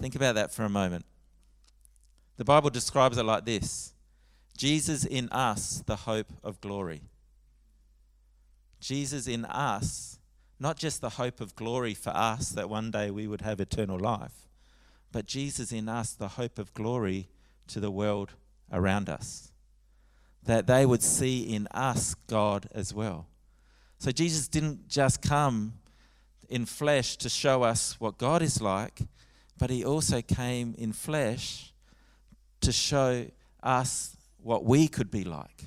Think 0.00 0.14
about 0.14 0.34
that 0.36 0.52
for 0.52 0.64
a 0.64 0.68
moment. 0.68 1.04
The 2.36 2.44
Bible 2.44 2.70
describes 2.70 3.18
it 3.18 3.24
like 3.24 3.44
this 3.44 3.92
Jesus 4.56 5.04
in 5.04 5.28
us, 5.28 5.82
the 5.86 5.96
hope 5.96 6.32
of 6.42 6.60
glory. 6.60 7.02
Jesus 8.80 9.26
in 9.26 9.44
us, 9.44 10.18
not 10.60 10.76
just 10.76 11.00
the 11.00 11.10
hope 11.10 11.40
of 11.40 11.54
glory 11.56 11.94
for 11.94 12.10
us 12.10 12.50
that 12.50 12.70
one 12.70 12.90
day 12.90 13.10
we 13.10 13.26
would 13.26 13.40
have 13.40 13.60
eternal 13.60 13.98
life, 13.98 14.48
but 15.12 15.26
Jesus 15.26 15.72
in 15.72 15.88
us, 15.88 16.12
the 16.12 16.28
hope 16.28 16.58
of 16.58 16.72
glory 16.74 17.28
to 17.68 17.80
the 17.80 17.90
world 17.90 18.34
around 18.72 19.08
us. 19.08 19.52
That 20.44 20.66
they 20.66 20.86
would 20.86 21.02
see 21.02 21.42
in 21.42 21.66
us 21.72 22.14
God 22.26 22.68
as 22.72 22.94
well. 22.94 23.26
So 23.98 24.12
Jesus 24.12 24.46
didn't 24.46 24.88
just 24.88 25.20
come 25.22 25.74
in 26.48 26.64
flesh 26.64 27.16
to 27.18 27.28
show 27.28 27.62
us 27.62 27.96
what 28.00 28.18
God 28.18 28.42
is 28.42 28.60
like, 28.60 29.02
but 29.58 29.70
he 29.70 29.84
also 29.84 30.22
came 30.22 30.74
in 30.78 30.92
flesh 30.92 31.72
to 32.60 32.72
show 32.72 33.26
us 33.62 34.16
what 34.42 34.64
we 34.64 34.88
could 34.88 35.10
be 35.10 35.24
like. 35.24 35.64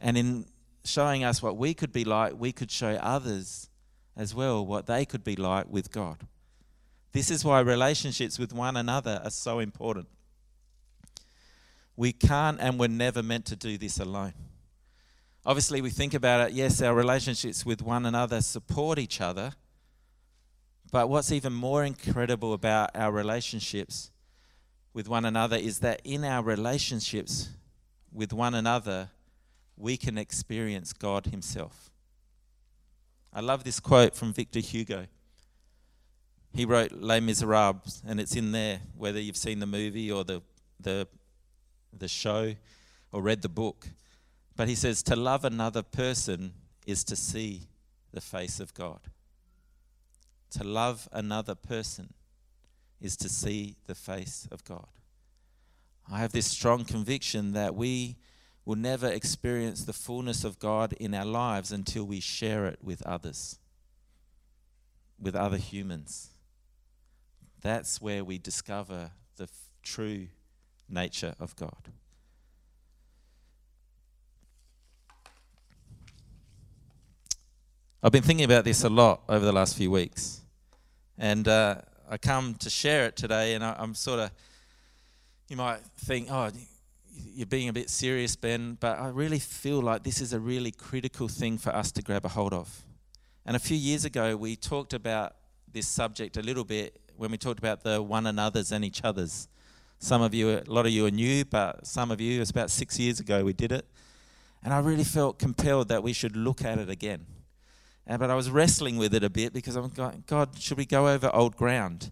And 0.00 0.16
in 0.16 0.46
showing 0.84 1.24
us 1.24 1.42
what 1.42 1.56
we 1.56 1.74
could 1.74 1.92
be 1.92 2.04
like, 2.04 2.34
we 2.38 2.52
could 2.52 2.70
show 2.70 2.92
others 2.94 3.68
as 4.16 4.34
well 4.34 4.64
what 4.64 4.86
they 4.86 5.04
could 5.04 5.22
be 5.22 5.36
like 5.36 5.68
with 5.68 5.90
God. 5.90 6.18
This 7.12 7.30
is 7.30 7.44
why 7.44 7.60
relationships 7.60 8.38
with 8.38 8.52
one 8.52 8.76
another 8.76 9.20
are 9.24 9.30
so 9.30 9.58
important. 9.60 10.08
We 11.96 12.12
can't 12.12 12.60
and 12.60 12.78
we're 12.78 12.88
never 12.88 13.22
meant 13.22 13.46
to 13.46 13.56
do 13.56 13.78
this 13.78 13.98
alone. 13.98 14.34
Obviously, 15.46 15.80
we 15.80 15.90
think 15.90 16.14
about 16.14 16.48
it, 16.48 16.54
yes, 16.54 16.82
our 16.82 16.94
relationships 16.94 17.64
with 17.64 17.80
one 17.80 18.04
another 18.04 18.40
support 18.40 18.98
each 18.98 19.20
other. 19.20 19.52
But 20.90 21.08
what's 21.08 21.32
even 21.32 21.52
more 21.52 21.84
incredible 21.84 22.52
about 22.52 22.90
our 22.94 23.12
relationships 23.12 24.10
with 24.92 25.08
one 25.08 25.24
another 25.24 25.56
is 25.56 25.80
that 25.80 26.00
in 26.04 26.24
our 26.24 26.42
relationships 26.42 27.50
with 28.12 28.32
one 28.32 28.54
another, 28.54 29.10
we 29.76 29.96
can 29.96 30.18
experience 30.18 30.92
God 30.92 31.26
Himself. 31.26 31.90
I 33.32 33.40
love 33.40 33.64
this 33.64 33.78
quote 33.80 34.14
from 34.14 34.32
Victor 34.32 34.60
Hugo. 34.60 35.06
He 36.52 36.64
wrote 36.64 36.92
Les 36.92 37.20
Miserables, 37.20 38.02
and 38.06 38.18
it's 38.18 38.34
in 38.34 38.52
there, 38.52 38.80
whether 38.96 39.20
you've 39.20 39.36
seen 39.36 39.60
the 39.60 39.66
movie 39.66 40.10
or 40.10 40.24
the, 40.24 40.42
the, 40.80 41.06
the 41.96 42.08
show 42.08 42.54
or 43.12 43.22
read 43.22 43.42
the 43.42 43.48
book. 43.48 43.88
But 44.58 44.66
he 44.66 44.74
says, 44.74 45.04
To 45.04 45.14
love 45.14 45.44
another 45.44 45.84
person 45.84 46.52
is 46.84 47.04
to 47.04 47.14
see 47.14 47.68
the 48.12 48.20
face 48.20 48.58
of 48.58 48.74
God. 48.74 48.98
To 50.50 50.64
love 50.64 51.08
another 51.12 51.54
person 51.54 52.12
is 53.00 53.16
to 53.18 53.28
see 53.28 53.76
the 53.86 53.94
face 53.94 54.48
of 54.50 54.64
God. 54.64 54.88
I 56.10 56.18
have 56.18 56.32
this 56.32 56.48
strong 56.48 56.84
conviction 56.84 57.52
that 57.52 57.76
we 57.76 58.16
will 58.64 58.74
never 58.74 59.06
experience 59.06 59.84
the 59.84 59.92
fullness 59.92 60.42
of 60.42 60.58
God 60.58 60.92
in 60.94 61.14
our 61.14 61.24
lives 61.24 61.70
until 61.70 62.02
we 62.02 62.18
share 62.18 62.66
it 62.66 62.80
with 62.82 63.00
others, 63.06 63.60
with 65.20 65.36
other 65.36 65.58
humans. 65.58 66.30
That's 67.60 68.00
where 68.00 68.24
we 68.24 68.38
discover 68.38 69.12
the 69.36 69.44
f- 69.44 69.50
true 69.84 70.26
nature 70.88 71.36
of 71.38 71.54
God. 71.54 71.92
I've 78.00 78.12
been 78.12 78.22
thinking 78.22 78.44
about 78.44 78.64
this 78.64 78.84
a 78.84 78.88
lot 78.88 79.22
over 79.28 79.44
the 79.44 79.50
last 79.50 79.76
few 79.76 79.90
weeks. 79.90 80.42
And 81.18 81.48
uh, 81.48 81.80
I 82.08 82.16
come 82.16 82.54
to 82.60 82.70
share 82.70 83.06
it 83.06 83.16
today, 83.16 83.54
and 83.54 83.64
I, 83.64 83.74
I'm 83.76 83.92
sort 83.92 84.20
of, 84.20 84.30
you 85.48 85.56
might 85.56 85.80
think, 85.96 86.28
oh, 86.30 86.48
you're 87.10 87.46
being 87.48 87.68
a 87.68 87.72
bit 87.72 87.90
serious, 87.90 88.36
Ben, 88.36 88.76
but 88.78 89.00
I 89.00 89.08
really 89.08 89.40
feel 89.40 89.80
like 89.80 90.04
this 90.04 90.20
is 90.20 90.32
a 90.32 90.38
really 90.38 90.70
critical 90.70 91.26
thing 91.26 91.58
for 91.58 91.74
us 91.74 91.90
to 91.90 92.02
grab 92.02 92.24
a 92.24 92.28
hold 92.28 92.54
of. 92.54 92.84
And 93.44 93.56
a 93.56 93.58
few 93.58 93.76
years 93.76 94.04
ago, 94.04 94.36
we 94.36 94.54
talked 94.54 94.94
about 94.94 95.34
this 95.72 95.88
subject 95.88 96.36
a 96.36 96.42
little 96.42 96.62
bit 96.62 97.00
when 97.16 97.32
we 97.32 97.36
talked 97.36 97.58
about 97.58 97.82
the 97.82 98.00
one 98.00 98.28
another's 98.28 98.70
and 98.70 98.84
each 98.84 99.02
other's. 99.02 99.48
Some 99.98 100.22
of 100.22 100.32
you, 100.32 100.50
a 100.50 100.62
lot 100.68 100.86
of 100.86 100.92
you 100.92 101.04
are 101.06 101.10
new, 101.10 101.44
but 101.44 101.84
some 101.84 102.12
of 102.12 102.20
you, 102.20 102.36
it 102.36 102.38
was 102.38 102.50
about 102.50 102.70
six 102.70 102.96
years 102.96 103.18
ago 103.18 103.42
we 103.42 103.54
did 103.54 103.72
it. 103.72 103.86
And 104.62 104.72
I 104.72 104.78
really 104.78 105.02
felt 105.02 105.40
compelled 105.40 105.88
that 105.88 106.04
we 106.04 106.12
should 106.12 106.36
look 106.36 106.64
at 106.64 106.78
it 106.78 106.88
again. 106.88 107.26
And, 108.08 108.18
but 108.18 108.30
I 108.30 108.34
was 108.34 108.50
wrestling 108.50 108.96
with 108.96 109.14
it 109.14 109.22
a 109.22 109.30
bit 109.30 109.52
because 109.52 109.76
I'm 109.76 109.90
going, 109.90 110.24
God, 110.26 110.58
should 110.58 110.78
we 110.78 110.86
go 110.86 111.08
over 111.08 111.30
old 111.32 111.56
ground? 111.56 112.10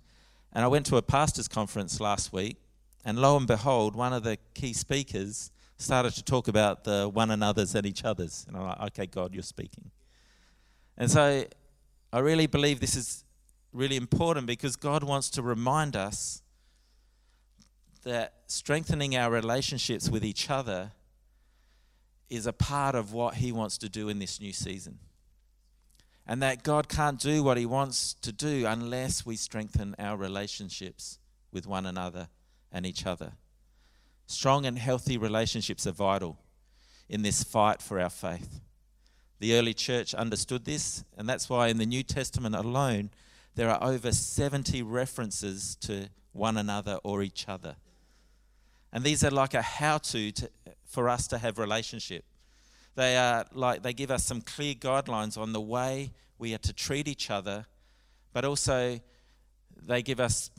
And 0.53 0.63
I 0.63 0.69
went 0.69 0.87
to 0.87 0.97
a 0.97 1.03
pastor's 1.03 1.49
conference 1.49 2.01
last 2.01 2.33
week 2.33 2.59
and 3.07 3.21
lo 3.21 3.37
and 3.37 3.47
behold, 3.47 3.95
one 3.95 4.13
of 4.13 4.25
the 4.25 4.37
key 4.55 4.73
speakers 4.73 5.53
started 5.79 6.13
to 6.15 6.25
talk 6.25 6.49
about 6.49 6.83
the 6.83 7.09
one 7.09 7.31
another's 7.31 7.77
and 7.77 7.87
each 7.87 8.05
other's. 8.05 8.45
And 8.49 8.57
I'm 8.57 8.65
like, 8.65 8.81
okay, 8.81 9.07
God, 9.07 9.33
you're 9.33 9.45
speaking. 9.45 9.93
And 10.99 11.09
so 11.09 11.45
I 12.13 12.19
really 12.19 12.49
believe 12.49 12.81
this 12.81 12.97
is 12.97 13.25
really 13.73 13.95
important 13.95 14.49
because 14.49 14.75
God 14.75 15.05
wants 15.05 15.31
to 15.31 15.43
remind 15.43 15.95
us 15.95 16.43
that 18.03 18.35
strengthening 18.49 19.17
our 19.17 19.31
relationships 19.31 20.11
with 20.11 20.25
each 20.25 20.51
other 20.51 20.91
is 22.29 22.49
a 22.49 22.53
part 22.53 22.97
of 22.97 23.13
what 23.13 23.35
He 23.35 23.53
wants 23.53 23.79
to 23.79 23.89
do 23.89 24.09
in 24.09 24.19
this 24.19 24.41
new 24.41 24.53
season. 24.53 24.99
And 26.27 26.43
that 26.43 26.63
God 26.63 26.89
can't 26.89 27.21
do 27.21 27.43
what 27.43 27.57
He 27.57 27.67
wants 27.67 28.15
to 28.23 28.33
do 28.33 28.67
unless 28.67 29.25
we 29.25 29.37
strengthen 29.37 29.95
our 29.99 30.17
relationships 30.17 31.19
with 31.53 31.67
one 31.67 31.87
another 31.87 32.29
and 32.73 32.85
each 32.85 33.07
other. 33.07 33.33
Strong 34.27 34.67
and 34.67 34.79
healthy 34.79 35.17
relationships 35.17 35.87
are 35.87 35.93
vital 35.93 36.39
in 37.09 37.23
this 37.23 37.45
fight 37.45 37.81
for 37.81 38.01
our 38.01 38.11
faith. 38.11 38.61
The 39.39 39.55
early 39.55 39.75
church 39.75 40.15
understood 40.15 40.65
this, 40.65 41.05
and 41.17 41.29
that's 41.29 41.49
why 41.49 41.69
in 41.69 41.79
the 41.79 41.87
New 41.87 42.03
Testament 42.03 42.55
alone, 42.55 43.11
there 43.55 43.71
are 43.71 43.83
over 43.83 44.13
70 44.13 44.83
references 44.83 45.77
to 45.83 46.09
one 46.33 46.57
another 46.57 46.99
or 47.05 47.23
each 47.23 47.49
other. 47.49 47.77
And 48.93 49.05
these 49.05 49.25
are 49.25 49.31
like 49.31 49.55
a 49.55 49.63
how 49.63 49.99
to 49.99 50.33
for 50.85 51.09
us 51.09 51.27
to 51.29 51.39
have 51.39 51.59
relationship. 51.59 52.25
They 52.97 53.17
are 53.19 53.45
like 53.53 53.83
they 53.83 53.93
give 53.93 54.11
us 54.11 54.25
some 54.25 54.41
clear 54.41 54.75
guidelines 54.75 55.39
on 55.39 55.53
the 55.53 55.61
way 55.61 56.13
we 56.39 56.55
are 56.55 56.59
to 56.59 56.73
treat 56.73 57.07
each 57.07 57.31
other, 57.31 57.67
but 58.33 58.45
also 58.45 58.99
they 59.77 60.03
give 60.03 60.19
us 60.19 60.51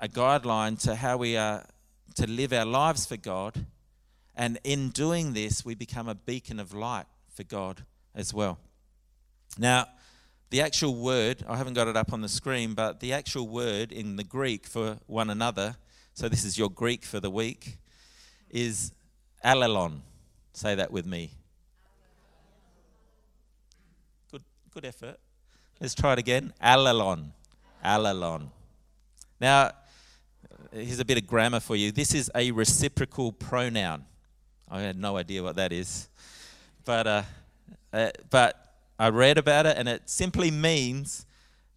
a 0.00 0.06
guideline 0.06 0.78
to 0.82 0.94
how 0.94 1.16
we 1.16 1.36
are 1.38 1.64
to 2.14 2.26
live 2.26 2.52
our 2.52 2.66
lives 2.66 3.06
for 3.06 3.16
God. 3.16 3.66
And 4.34 4.58
in 4.62 4.90
doing 4.90 5.32
this, 5.32 5.64
we 5.64 5.74
become 5.74 6.08
a 6.08 6.14
beacon 6.14 6.60
of 6.60 6.74
light 6.74 7.06
for 7.34 7.44
God 7.44 7.84
as 8.14 8.34
well. 8.34 8.58
Now, 9.58 9.86
the 10.50 10.60
actual 10.60 10.94
word, 10.94 11.44
I 11.48 11.56
haven't 11.56 11.74
got 11.74 11.88
it 11.88 11.96
up 11.96 12.12
on 12.12 12.20
the 12.20 12.28
screen, 12.28 12.74
but 12.74 13.00
the 13.00 13.14
actual 13.14 13.48
word 13.48 13.90
in 13.90 14.16
the 14.16 14.24
Greek 14.24 14.66
for 14.66 14.98
one 15.06 15.30
another, 15.30 15.76
so 16.12 16.28
this 16.28 16.44
is 16.44 16.58
your 16.58 16.68
Greek 16.68 17.04
for 17.04 17.20
the 17.20 17.30
week, 17.30 17.78
is 18.50 18.92
allelon. 19.42 20.00
Say 20.52 20.74
that 20.74 20.90
with 20.90 21.06
me. 21.06 21.32
Good, 24.76 24.84
effort. 24.84 25.18
Let's 25.80 25.94
try 25.94 26.12
it 26.12 26.18
again. 26.18 26.52
Allelon. 26.62 27.30
Allelon. 27.82 28.48
Now, 29.40 29.70
here's 30.70 30.98
a 30.98 31.04
bit 31.06 31.16
of 31.16 31.26
grammar 31.26 31.60
for 31.60 31.76
you. 31.76 31.92
This 31.92 32.12
is 32.12 32.30
a 32.34 32.50
reciprocal 32.50 33.32
pronoun. 33.32 34.04
I 34.68 34.82
had 34.82 34.98
no 34.98 35.16
idea 35.16 35.42
what 35.42 35.56
that 35.56 35.72
is, 35.72 36.10
but 36.84 37.06
uh, 37.06 37.22
uh, 37.90 38.10
but 38.28 38.74
I 38.98 39.08
read 39.08 39.38
about 39.38 39.64
it, 39.64 39.78
and 39.78 39.88
it 39.88 40.10
simply 40.10 40.50
means 40.50 41.24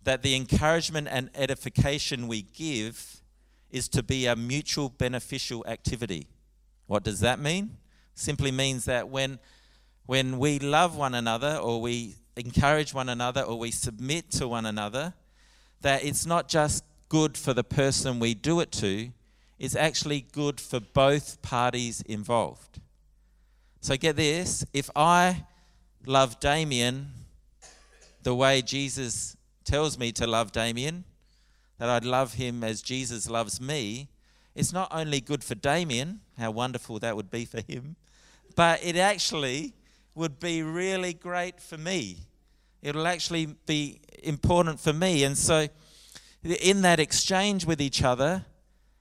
that 0.03 0.21
the 0.21 0.35
encouragement 0.35 1.07
and 1.09 1.29
edification 1.35 2.27
we 2.27 2.41
give 2.41 3.21
is 3.71 3.87
to 3.87 4.03
be 4.03 4.25
a 4.25 4.35
mutual 4.35 4.89
beneficial 4.89 5.65
activity. 5.69 6.27
What 6.87 7.05
does 7.05 7.21
that 7.21 7.39
mean? 7.39 7.77
Simply 8.13 8.51
means 8.51 8.83
that 8.83 9.07
when 9.07 9.39
when 10.05 10.37
we 10.37 10.59
love 10.59 10.97
one 10.97 11.15
another 11.15 11.55
or 11.55 11.79
we 11.79 12.15
encourage 12.39 12.93
one 12.93 13.09
another 13.09 13.41
or 13.41 13.59
we 13.59 13.71
submit 13.71 14.31
to 14.31 14.47
one 14.47 14.65
another, 14.65 15.13
that 15.81 16.03
it's 16.03 16.25
not 16.25 16.47
just 16.47 16.83
good 17.09 17.37
for 17.37 17.53
the 17.53 17.63
person 17.63 18.19
we 18.19 18.33
do 18.33 18.59
it 18.59 18.71
to, 18.71 19.09
it's 19.57 19.75
actually 19.75 20.25
good 20.31 20.59
for 20.59 20.79
both 20.79 21.41
parties 21.41 22.01
involved. 22.01 22.79
So 23.81 23.97
get 23.97 24.15
this 24.15 24.65
if 24.73 24.89
I 24.95 25.45
love 26.05 26.39
Damien 26.39 27.11
the 28.23 28.35
way 28.35 28.61
Jesus 28.61 29.37
tells 29.63 29.97
me 29.97 30.11
to 30.13 30.27
love 30.27 30.51
Damien, 30.51 31.03
that 31.77 31.89
I'd 31.89 32.05
love 32.05 32.33
him 32.33 32.63
as 32.63 32.81
Jesus 32.81 33.29
loves 33.29 33.61
me, 33.61 34.09
it's 34.55 34.73
not 34.73 34.89
only 34.91 35.21
good 35.21 35.43
for 35.43 35.55
Damien, 35.55 36.21
how 36.37 36.51
wonderful 36.51 36.99
that 36.99 37.15
would 37.15 37.29
be 37.31 37.45
for 37.45 37.61
him, 37.61 37.95
but 38.55 38.83
it 38.83 38.97
actually 38.97 39.73
would 40.15 40.39
be 40.39 40.61
really 40.61 41.13
great 41.13 41.61
for 41.61 41.77
me. 41.77 42.17
It'll 42.81 43.07
actually 43.07 43.45
be 43.65 43.99
important 44.23 44.79
for 44.79 44.93
me. 44.93 45.23
And 45.23 45.37
so, 45.37 45.67
in 46.43 46.81
that 46.83 46.99
exchange 46.99 47.65
with 47.65 47.81
each 47.81 48.03
other, 48.03 48.45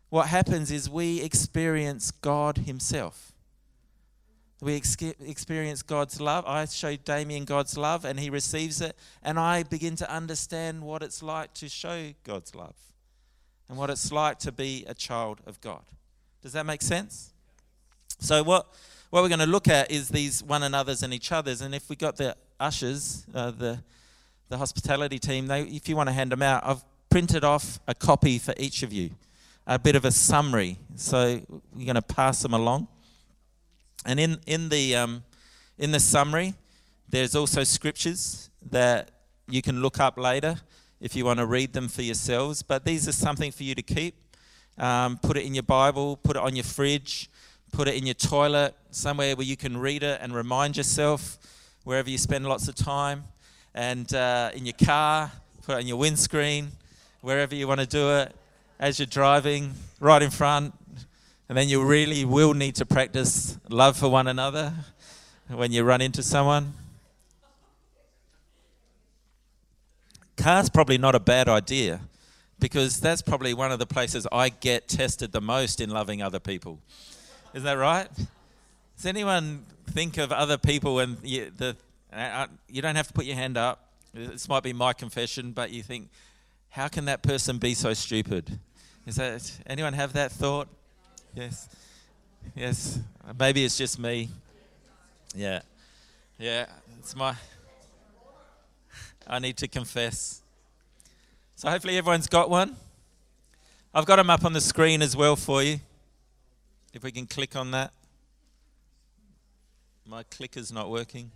what 0.09 0.29
happens 0.29 0.71
is 0.71 0.89
we 0.89 1.21
experience 1.21 2.11
God 2.11 2.59
Himself. 2.59 3.33
We 4.61 4.75
ex- 4.75 4.97
experience 5.01 5.83
God's 5.83 6.21
love. 6.21 6.45
I 6.47 6.65
show 6.65 6.97
Damien 6.97 7.45
God's 7.45 7.79
love 7.79 8.05
and 8.05 8.19
he 8.19 8.29
receives 8.29 8.81
it, 8.81 8.97
and 9.23 9.39
I 9.39 9.63
begin 9.63 9.95
to 9.97 10.13
understand 10.13 10.83
what 10.83 11.03
it's 11.03 11.23
like 11.23 11.55
to 11.55 11.69
show 11.69 12.13
God's 12.25 12.55
love 12.57 12.75
and 13.69 13.79
what 13.79 13.89
it's 13.89 14.11
like 14.11 14.41
to 14.41 14.51
be 14.51 14.85
a 14.89 14.95
child 14.95 15.41
of 15.47 15.61
God. 15.61 15.85
Does 16.43 16.53
that 16.55 16.67
make 16.67 16.83
sense? 16.83 17.33
So, 18.19 18.43
what, 18.43 18.67
what 19.11 19.23
we're 19.23 19.29
going 19.29 19.39
to 19.41 19.47
look 19.47 19.69
at 19.69 19.93
is 19.93 20.09
these 20.09 20.43
one 20.43 20.65
another's 20.65 21.05
and 21.05 21.15
each 21.15 21.31
other's. 21.31 21.61
And 21.61 21.73
if 21.73 21.89
we 21.89 21.95
got 21.95 22.17
the 22.17 22.37
ushers, 22.61 23.27
uh, 23.35 23.51
the, 23.51 23.83
the 24.49 24.59
hospitality 24.59 25.19
team, 25.19 25.47
they, 25.47 25.63
if 25.63 25.89
you 25.89 25.97
want 25.97 26.09
to 26.09 26.13
hand 26.13 26.33
them 26.33 26.43
out, 26.43 26.63
I've 26.65 26.85
printed 27.11 27.45
off 27.45 27.81
a 27.87 27.95
copy 27.95 28.39
for 28.39 28.55
each 28.57 28.83
of 28.83 28.93
you, 28.93 29.11
a 29.67 29.79
bit 29.79 29.97
of 29.97 30.05
a 30.05 30.11
summary. 30.11 30.79
So, 30.97 31.41
we're 31.75 31.85
going 31.85 31.95
to 31.95 32.03
pass 32.03 32.43
them 32.43 32.55
along. 32.55 32.89
And 34.05 34.19
in, 34.19 34.41
in, 34.47 34.69
the, 34.69 34.97
um, 34.97 35.25
in 35.79 35.91
the 35.91 36.01
summary, 36.01 36.55
there's 37.09 37.35
also 37.35 37.65
scriptures 37.65 38.51
that 38.71 39.11
you 39.49 39.63
can 39.63 39.81
look 39.81 39.99
up 39.99 40.19
later 40.19 40.57
if 41.01 41.15
you 41.17 41.25
want 41.25 41.39
to 41.39 41.47
read 41.47 41.73
them 41.73 41.89
for 41.89 42.03
yourselves. 42.03 42.63
But 42.63 42.85
these 42.85 43.09
are 43.09 43.13
something 43.13 43.51
for 43.51 43.63
you 43.63 43.75
to 43.75 43.83
keep. 43.83 44.15
Um, 44.79 45.19
put 45.19 45.37
it 45.37 45.45
in 45.45 45.55
your 45.55 45.65
Bible, 45.65 46.17
put 46.17 46.37
it 46.37 46.43
on 46.43 46.55
your 46.55 46.65
fridge, 46.65 47.29
put 47.73 47.89
it 47.89 47.95
in 47.95 48.07
your 48.07 48.15
toilet, 48.15 48.75
somewhere 48.91 49.35
where 49.35 49.47
you 49.47 49.57
can 49.57 49.77
read 49.77 50.03
it 50.03 50.21
and 50.23 50.35
remind 50.35 50.77
yourself, 50.77 51.39
wherever 51.89 52.11
you 52.11 52.19
spend 52.19 52.47
lots 52.47 52.69
of 52.69 52.75
time. 52.75 53.25
And 53.75 54.13
uh, 54.13 54.51
in 54.55 54.67
your 54.67 54.75
car, 54.75 55.33
put 55.63 55.73
it 55.73 55.79
on 55.79 55.87
your 55.87 55.97
windscreen, 55.97 56.69
wherever 57.23 57.55
you 57.55 57.67
want 57.67 57.81
to 57.81 57.87
do 57.87 58.11
it, 58.11 58.37
as 58.79 58.99
you're 58.99 59.07
driving, 59.07 59.73
right 59.99 60.21
in 60.21 60.29
front. 60.29 60.75
And 61.49 61.57
then 61.57 61.67
you 61.67 61.83
really 61.83 62.27
will 62.27 62.53
need 62.53 62.75
to 62.75 62.85
practice 62.85 63.57
love 63.71 63.97
for 63.97 64.11
one 64.11 64.27
another 64.27 64.75
when 65.49 65.73
you 65.73 65.83
run 65.83 66.03
into 66.03 66.23
someone. 66.23 66.75
car's 70.37 70.69
probably 70.69 70.99
not 70.99 71.15
a 71.15 71.21
bad 71.21 71.49
idea 71.49 72.01
because 72.61 73.01
that's 73.01 73.23
probably 73.23 73.55
one 73.55 73.73
of 73.73 73.79
the 73.79 73.87
places 73.87 74.27
I 74.31 74.51
get 74.51 74.89
tested 74.89 75.33
the 75.33 75.41
most 75.41 75.81
in 75.81 75.89
loving 75.89 76.21
other 76.23 76.39
people. 76.39 76.81
Is 77.55 77.63
that 77.63 77.73
right? 77.73 78.09
Does 78.97 79.07
anyone 79.07 79.65
think 79.89 80.19
of 80.19 80.33
other 80.33 80.59
people 80.59 80.99
and 80.99 81.17
you, 81.23 81.51
the, 81.57 81.77
uh, 82.13 82.47
you 82.69 82.83
don't 82.83 82.97
have 82.97 83.09
to 83.09 83.13
put 83.13 83.25
your 83.25 83.37
hand 83.37 83.57
up? 83.57 83.93
This 84.15 84.49
might 84.49 84.63
be 84.63 84.73
my 84.73 84.93
confession, 84.93 85.53
but 85.53 85.71
you 85.71 85.83
think, 85.83 86.09
how 86.71 86.89
can 86.89 87.07
that 87.07 87.23
person 87.23 87.59
be 87.59 87.75
so 87.75 87.95
stupid? 87.95 88.59
Is 89.07 89.17
that 89.17 89.59
anyone 89.67 89.93
have 89.95 90.13
that 90.15 90.33
thought? 90.33 90.69
Yes. 91.35 91.69
Yes. 92.55 93.01
Maybe 93.39 93.65
it's 93.65 93.77
just 93.77 93.99
me. 93.99 94.29
Yeah. 95.35 95.61
Yeah. 96.39 96.67
It's 96.99 97.17
my 97.17 97.35
I 99.31 99.39
need 99.39 99.59
to 99.59 99.69
confess. 99.69 100.41
So 101.57 101.69
hopefully 101.69 101.99
everyone's 101.99 102.29
got 102.29 102.49
one. 102.49 102.77
I've 103.93 104.07
got 104.07 104.17
them 104.17 104.31
up 104.31 104.45
on 104.45 104.55
the 104.55 104.61
screen 104.61 105.03
as 105.03 105.15
well 105.15 105.37
for 105.37 105.63
you. 105.63 105.81
If 106.95 107.03
we 107.03 107.13
can 107.13 107.27
click 107.27 107.55
on 107.55 107.71
that. 107.73 107.93
My 110.11 110.23
clicker's 110.23 110.73
not 110.73 110.89
working. 110.89 111.31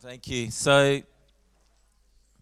Thank 0.00 0.28
you. 0.28 0.50
So, 0.50 1.00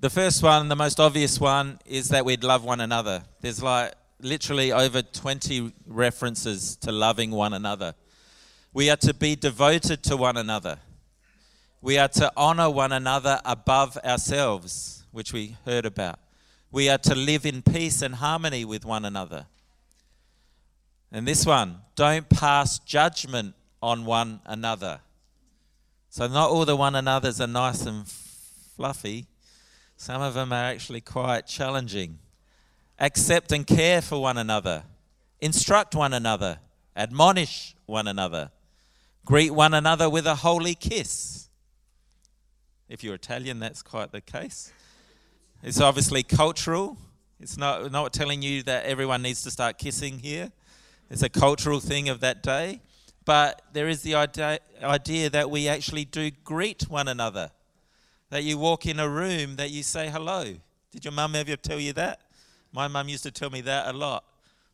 the 0.01 0.11
first 0.11 0.43
one, 0.43 0.67
the 0.67 0.75
most 0.75 0.99
obvious 0.99 1.39
one, 1.39 1.79
is 1.87 2.09
that 2.09 2.25
we'd 2.25 2.43
love 2.43 2.65
one 2.65 2.81
another. 2.81 3.23
There's 3.41 3.63
like 3.63 3.93
literally 4.21 4.73
over 4.73 5.01
20 5.01 5.73
references 5.87 6.75
to 6.79 6.91
loving 6.91 7.31
one 7.31 7.53
another. 7.53 7.95
We 8.73 8.91
are 8.91 8.97
to 8.97 9.15
be 9.15 9.37
devoted 9.37 10.03
to 10.05 10.17
one 10.17 10.37
another. 10.37 10.79
We 11.81 11.97
are 11.97 12.09
to 12.09 12.33
honor 12.37 12.69
one 12.69 12.91
another 12.91 13.41
above 13.45 13.97
ourselves, 13.99 15.05
which 15.13 15.33
we 15.33 15.57
heard 15.65 15.87
about. 15.87 16.19
We 16.71 16.89
are 16.89 16.99
to 16.99 17.15
live 17.15 17.47
in 17.47 17.63
peace 17.63 18.03
and 18.03 18.15
harmony 18.17 18.65
with 18.65 18.85
one 18.85 19.05
another. 19.05 19.47
And 21.13 21.27
this 21.27 21.45
one, 21.45 21.79
don't 21.97 22.29
pass 22.29 22.79
judgment 22.79 23.55
on 23.83 24.05
one 24.05 24.41
another. 24.45 25.01
So, 26.09 26.27
not 26.27 26.51
all 26.51 26.65
the 26.65 26.77
one 26.77 26.95
another's 26.95 27.41
are 27.41 27.47
nice 27.47 27.87
and 27.87 28.07
fluffy, 28.07 29.27
some 29.97 30.23
of 30.23 30.35
them 30.35 30.53
are 30.53 30.65
actually 30.65 31.01
quite 31.01 31.47
challenging 31.47 32.19
accept 33.01 33.51
and 33.51 33.67
care 33.67 34.03
for 34.03 34.21
one 34.21 34.37
another, 34.37 34.85
instruct 35.41 35.95
one 35.95 36.13
another, 36.13 36.59
admonish 36.95 37.75
one 37.87 38.07
another, 38.07 38.51
greet 39.25 39.51
one 39.51 39.75
another 39.75 40.09
with 40.09 40.27
a 40.27 40.37
holy 40.37 40.75
kiss. 40.75 41.49
If 42.89 43.03
you're 43.03 43.15
Italian, 43.15 43.59
that's 43.59 43.83
quite 43.83 44.13
the 44.13 44.21
case. 44.21 44.73
It's 45.63 45.81
obviously 45.81 46.23
cultural. 46.23 46.97
It's 47.39 47.59
not, 47.59 47.93
not 47.93 48.13
telling 48.13 48.41
you 48.41 48.63
that 48.63 48.87
everyone 48.87 49.21
needs 49.23 49.43
to 49.43 49.51
start 49.51 49.77
kissing 49.79 50.19
here. 50.19 50.51
It's 51.11 51.23
a 51.23 51.29
cultural 51.29 51.81
thing 51.81 52.09
of 52.09 52.21
that 52.21 52.43
day. 52.43 52.81
But 53.27 53.61
there 53.73 53.89
is 53.89 54.03
the 54.03 54.15
idea, 54.15 54.59
idea 54.83 55.29
that 55.31 55.51
we 55.51 55.69
actually 55.69 56.07
do 56.07 56.31
greet 56.45 56.85
one 56.89 57.09
another. 57.09 57.51
That 58.31 58.43
you 58.43 58.57
walk 58.57 58.87
in 58.87 58.99
a 58.99 59.09
room, 59.09 59.57
that 59.57 59.71
you 59.71 59.83
say 59.83 60.09
hello. 60.09 60.55
Did 60.93 61.05
your 61.05 61.13
mum 61.13 61.35
ever 61.35 61.57
tell 61.57 61.79
you 61.79 61.93
that? 61.93 62.21
My 62.73 62.89
mum 62.89 63.09
used 63.09 63.25
to 63.25 63.31
tell 63.31 63.51
me 63.51 63.61
that 63.63 63.95
a 63.95 63.97
lot. 63.97 64.25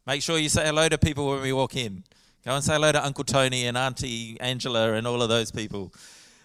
Make 0.06 0.22
sure 0.22 0.38
you 0.38 0.48
say 0.48 0.66
hello 0.66 0.88
to 0.88 0.98
people 0.98 1.28
when 1.28 1.42
we 1.42 1.52
walk 1.52 1.74
in. 1.74 2.04
Go 2.44 2.54
and 2.54 2.62
say 2.62 2.74
hello 2.74 2.92
to 2.92 3.04
Uncle 3.04 3.24
Tony 3.24 3.66
and 3.66 3.76
Auntie 3.76 4.40
Angela 4.40 4.92
and 4.92 5.04
all 5.04 5.20
of 5.20 5.28
those 5.28 5.50
people. 5.50 5.92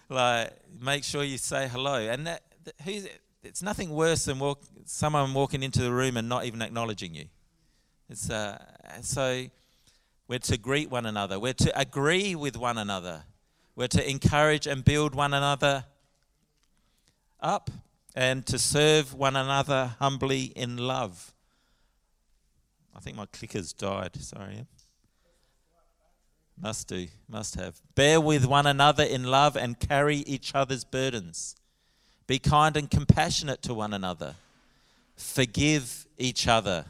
Like, 0.08 0.50
make 0.80 1.04
sure 1.04 1.22
you 1.22 1.38
say 1.38 1.68
hello. 1.68 1.94
And 1.94 2.26
that, 2.26 2.42
who's, 2.84 3.06
it's 3.42 3.62
nothing 3.62 3.90
worse 3.90 4.24
than 4.24 4.38
walk, 4.38 4.62
someone 4.84 5.34
walking 5.34 5.62
into 5.62 5.82
the 5.82 5.92
room 5.92 6.16
and 6.16 6.28
not 6.28 6.44
even 6.44 6.62
acknowledging 6.62 7.14
you. 7.14 7.26
It's, 8.08 8.30
uh, 8.30 8.58
so 9.00 9.46
we're 10.28 10.38
to 10.40 10.56
greet 10.56 10.90
one 10.90 11.06
another. 11.06 11.38
We're 11.38 11.52
to 11.54 11.78
agree 11.78 12.34
with 12.34 12.56
one 12.56 12.78
another. 12.78 13.24
We're 13.74 13.88
to 13.88 14.08
encourage 14.08 14.66
and 14.66 14.84
build 14.84 15.14
one 15.14 15.34
another 15.34 15.84
up 17.40 17.70
and 18.14 18.46
to 18.46 18.58
serve 18.58 19.14
one 19.14 19.34
another 19.34 19.96
humbly 19.98 20.52
in 20.54 20.76
love. 20.76 21.32
I 22.94 23.00
think 23.00 23.16
my 23.16 23.26
clicker's 23.26 23.72
died. 23.72 24.14
Sorry. 24.16 24.66
Must 26.60 26.86
do, 26.86 27.08
must 27.28 27.56
have. 27.56 27.80
Bear 27.94 28.20
with 28.20 28.44
one 28.44 28.66
another 28.66 29.02
in 29.02 29.24
love 29.24 29.56
and 29.56 29.80
carry 29.80 30.18
each 30.18 30.54
other's 30.54 30.84
burdens. 30.84 31.56
Be 32.32 32.38
kind 32.38 32.78
and 32.78 32.90
compassionate 32.90 33.60
to 33.60 33.74
one 33.74 33.92
another. 33.92 34.36
Forgive 35.16 36.06
each 36.16 36.48
other. 36.48 36.86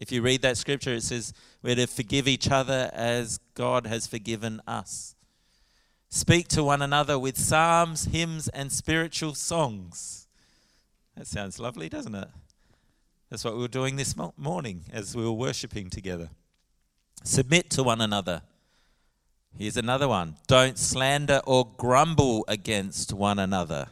If 0.00 0.10
you 0.10 0.22
read 0.22 0.42
that 0.42 0.56
scripture, 0.56 0.92
it 0.94 1.04
says 1.04 1.32
we're 1.62 1.76
to 1.76 1.86
forgive 1.86 2.26
each 2.26 2.50
other 2.50 2.90
as 2.92 3.38
God 3.54 3.86
has 3.86 4.08
forgiven 4.08 4.60
us. 4.66 5.14
Speak 6.08 6.48
to 6.48 6.64
one 6.64 6.82
another 6.82 7.16
with 7.16 7.38
psalms, 7.38 8.06
hymns, 8.06 8.48
and 8.48 8.72
spiritual 8.72 9.34
songs. 9.34 10.26
That 11.16 11.28
sounds 11.28 11.60
lovely, 11.60 11.88
doesn't 11.88 12.16
it? 12.16 12.26
That's 13.30 13.44
what 13.44 13.54
we 13.54 13.60
were 13.60 13.68
doing 13.68 13.94
this 13.94 14.16
morning 14.36 14.82
as 14.92 15.14
we 15.14 15.22
were 15.22 15.30
worshiping 15.30 15.90
together. 15.90 16.28
Submit 17.22 17.70
to 17.70 17.84
one 17.84 18.00
another. 18.00 18.42
Here's 19.56 19.76
another 19.76 20.08
one. 20.08 20.38
Don't 20.48 20.76
slander 20.76 21.40
or 21.46 21.68
grumble 21.76 22.44
against 22.48 23.12
one 23.12 23.38
another. 23.38 23.86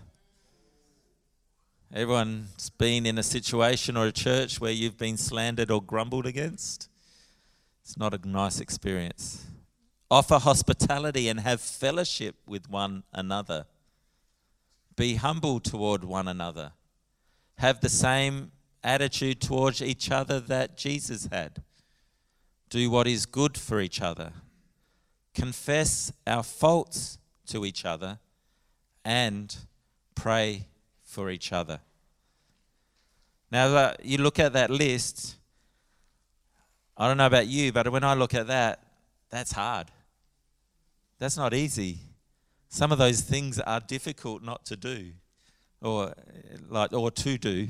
Everyone's 1.92 2.70
been 2.70 3.04
in 3.04 3.18
a 3.18 3.22
situation 3.24 3.96
or 3.96 4.06
a 4.06 4.12
church 4.12 4.60
where 4.60 4.70
you've 4.70 4.96
been 4.96 5.16
slandered 5.16 5.72
or 5.72 5.82
grumbled 5.82 6.24
against? 6.24 6.88
It's 7.82 7.96
not 7.96 8.14
a 8.14 8.28
nice 8.28 8.60
experience. 8.60 9.44
Offer 10.08 10.38
hospitality 10.38 11.28
and 11.28 11.40
have 11.40 11.60
fellowship 11.60 12.36
with 12.46 12.70
one 12.70 13.02
another. 13.12 13.66
Be 14.94 15.16
humble 15.16 15.58
toward 15.58 16.04
one 16.04 16.28
another. 16.28 16.72
Have 17.58 17.80
the 17.80 17.88
same 17.88 18.52
attitude 18.84 19.40
towards 19.40 19.82
each 19.82 20.12
other 20.12 20.38
that 20.38 20.76
Jesus 20.76 21.28
had. 21.32 21.60
Do 22.68 22.88
what 22.88 23.08
is 23.08 23.26
good 23.26 23.58
for 23.58 23.80
each 23.80 24.00
other. 24.00 24.32
Confess 25.34 26.12
our 26.24 26.44
faults 26.44 27.18
to 27.46 27.64
each 27.64 27.84
other 27.84 28.20
and 29.04 29.56
pray 30.14 30.66
for 31.10 31.30
each 31.30 31.52
other. 31.52 31.80
Now, 33.50 33.94
you 34.02 34.18
look 34.18 34.38
at 34.38 34.52
that 34.52 34.70
list, 34.70 35.36
I 36.96 37.08
don't 37.08 37.16
know 37.16 37.26
about 37.26 37.46
you, 37.46 37.72
but 37.72 37.90
when 37.90 38.04
I 38.04 38.14
look 38.14 38.34
at 38.34 38.46
that, 38.46 38.82
that's 39.28 39.52
hard. 39.52 39.88
That's 41.18 41.36
not 41.36 41.52
easy. 41.52 41.98
Some 42.68 42.92
of 42.92 42.98
those 42.98 43.20
things 43.20 43.58
are 43.58 43.80
difficult 43.80 44.42
not 44.42 44.64
to 44.66 44.76
do 44.76 45.12
or 45.82 46.14
like 46.68 46.92
or 46.92 47.10
to 47.10 47.38
do 47.38 47.68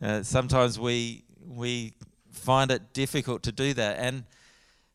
uh, 0.00 0.22
sometimes 0.22 0.78
we 0.78 1.24
we 1.44 1.92
find 2.30 2.70
it 2.70 2.92
difficult 2.92 3.42
to 3.42 3.52
do 3.52 3.74
that, 3.74 3.98
and 3.98 4.24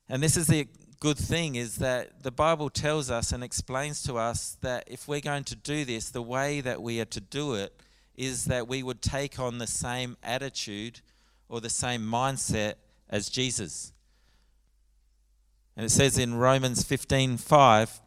and 0.08 0.24
this 0.24 0.38
is 0.38 0.48
the 0.48 0.68
good 1.04 1.18
thing 1.18 1.56
is 1.56 1.76
that 1.76 2.24
the 2.24 2.32
Bible 2.32 2.70
tells 2.70 3.12
us 3.12 3.34
and 3.34 3.44
explains 3.44 4.02
to 4.04 4.16
us 4.16 4.56
that 4.62 4.86
if 4.88 5.06
we're 5.06 5.20
going 5.20 5.44
to 5.44 5.54
do 5.54 5.84
this, 5.84 6.10
the 6.10 6.22
way 6.22 6.62
that 6.62 6.82
we 6.82 7.02
are 7.02 7.12
to 7.12 7.20
do 7.20 7.56
it 7.56 7.76
is 8.16 8.46
that 8.46 8.70
we 8.70 8.82
would 8.82 9.02
take 9.02 9.38
on 9.38 9.58
the 9.58 9.68
same 9.68 10.16
attitude 10.24 11.02
or 11.50 11.60
the 11.60 11.70
same 11.70 12.02
mindset 12.04 12.76
as 13.10 13.28
Jesus. 13.28 13.92
And 15.76 15.86
it 15.86 15.89
says 15.89 16.18
in 16.18 16.36
Romans 16.36 16.86
15:5, 16.86 18.00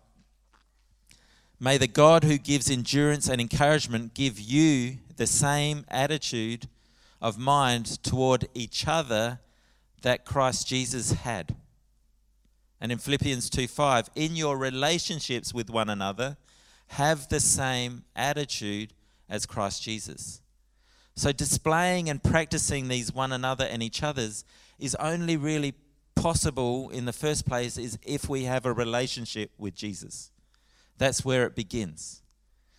May 1.61 1.77
the 1.77 1.87
God 1.87 2.25
who 2.25 2.39
gives 2.39 2.71
endurance 2.71 3.29
and 3.29 3.43
encouragement 3.43 4.15
give 4.15 4.41
you 4.41 5.01
the 5.19 5.27
same 5.27 5.85
attitude 5.89 6.67
of 7.21 7.37
mind 7.37 8.03
toward 8.03 8.49
each 8.55 8.89
other 8.89 9.41
that 10.01 10.25
Christ 10.25 10.67
Jesus 10.67 11.13
had. 11.13 11.57
And 12.81 12.93
in 12.93 12.99
Philippians 12.99 13.49
2:5, 13.51 14.11
in 14.15 14.37
your 14.37 14.57
relationships 14.57 15.55
with 15.55 15.71
one 15.71 15.89
another, 15.89 16.37
have 16.89 17.29
the 17.29 17.41
same 17.41 18.05
attitude 18.15 18.93
as 19.29 19.47
Christ 19.47 19.83
Jesus. 19.83 20.41
So 21.17 21.33
displaying 21.33 22.11
and 22.11 22.23
practicing 22.23 22.89
these 22.89 23.13
one 23.13 23.33
another 23.33 23.65
and 23.65 23.83
each 23.83 24.03
other's 24.03 24.45
is 24.79 24.95
only 24.97 25.37
really 25.37 25.75
possible 26.15 26.91
in 26.91 27.07
the 27.07 27.13
first 27.13 27.47
place 27.47 27.79
is 27.79 27.99
if 28.03 28.29
we 28.29 28.45
have 28.45 28.67
a 28.67 28.73
relationship 28.73 29.51
with 29.59 29.75
Jesus. 29.75 30.31
That's 30.99 31.25
where 31.25 31.47
it 31.47 31.57
begins. 31.57 32.23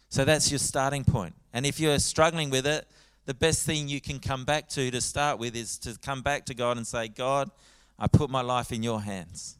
So 0.09 0.23
that's 0.23 0.51
your 0.51 0.59
starting 0.59 1.03
point. 1.03 1.35
And 1.51 1.65
if 1.65 1.79
you're 1.79 1.99
struggling 1.99 2.49
with 2.49 2.65
it, 2.65 2.87
the 3.25 3.33
best 3.33 3.65
thing 3.65 3.87
you 3.87 3.99
can 3.99 4.19
come 4.19 4.45
back 4.45 4.69
to 4.69 4.89
to 4.89 5.01
start 5.01 5.37
with 5.39 5.55
is 5.55 5.77
to 5.79 5.97
come 5.99 6.21
back 6.21 6.45
to 6.45 6.53
God 6.53 6.77
and 6.77 6.87
say, 6.87 7.07
God, 7.07 7.51
I 7.99 8.07
put 8.07 8.29
my 8.29 8.41
life 8.41 8.71
in 8.71 8.83
your 8.83 9.01
hands 9.01 9.57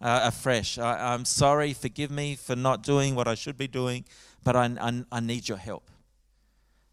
uh, 0.00 0.20
afresh. 0.24 0.78
I, 0.78 1.14
am 1.14 1.24
sorry, 1.24 1.72
forgive 1.72 2.10
me 2.10 2.36
for 2.36 2.56
not 2.56 2.82
doing 2.82 3.14
what 3.14 3.28
I 3.28 3.34
should 3.34 3.56
be 3.56 3.68
doing, 3.68 4.04
but 4.42 4.56
I, 4.56 4.66
I, 4.80 5.04
I 5.10 5.20
need 5.20 5.48
your 5.48 5.58
help. 5.58 5.90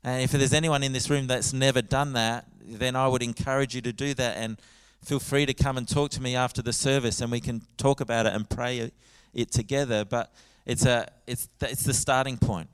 And 0.04 0.24
if 0.24 0.32
there's 0.32 0.54
anyone 0.54 0.84
in 0.84 0.94
this 0.94 1.10
room 1.10 1.28
that's 1.28 1.54
never 1.54 1.82
done 1.82 2.14
that, 2.14 2.48
then 2.64 2.96
I 2.96 3.08
would 3.08 3.22
encourage 3.22 3.76
you 3.76 3.82
to 3.82 3.94
do 3.94 4.14
that 4.16 4.38
and 4.38 4.60
feel 5.04 5.20
free 5.20 5.46
to 5.46 5.54
come 5.54 5.78
and 5.78 5.88
talk 5.88 6.12
to 6.12 6.22
me 6.22 6.36
after 6.36 6.62
the 6.62 6.74
service 6.74 7.22
and 7.22 7.32
we 7.32 7.40
can 7.40 7.62
talk 7.78 8.02
about 8.02 8.26
it 8.26 8.34
and 8.34 8.50
pray 8.50 8.92
it 9.34 9.52
together. 9.52 10.06
But 10.06 10.34
it's, 10.66 10.86
a, 10.86 11.08
it's, 11.28 11.50
it's 11.62 11.84
the 11.84 11.94
starting 11.94 12.38
point. 12.38 12.70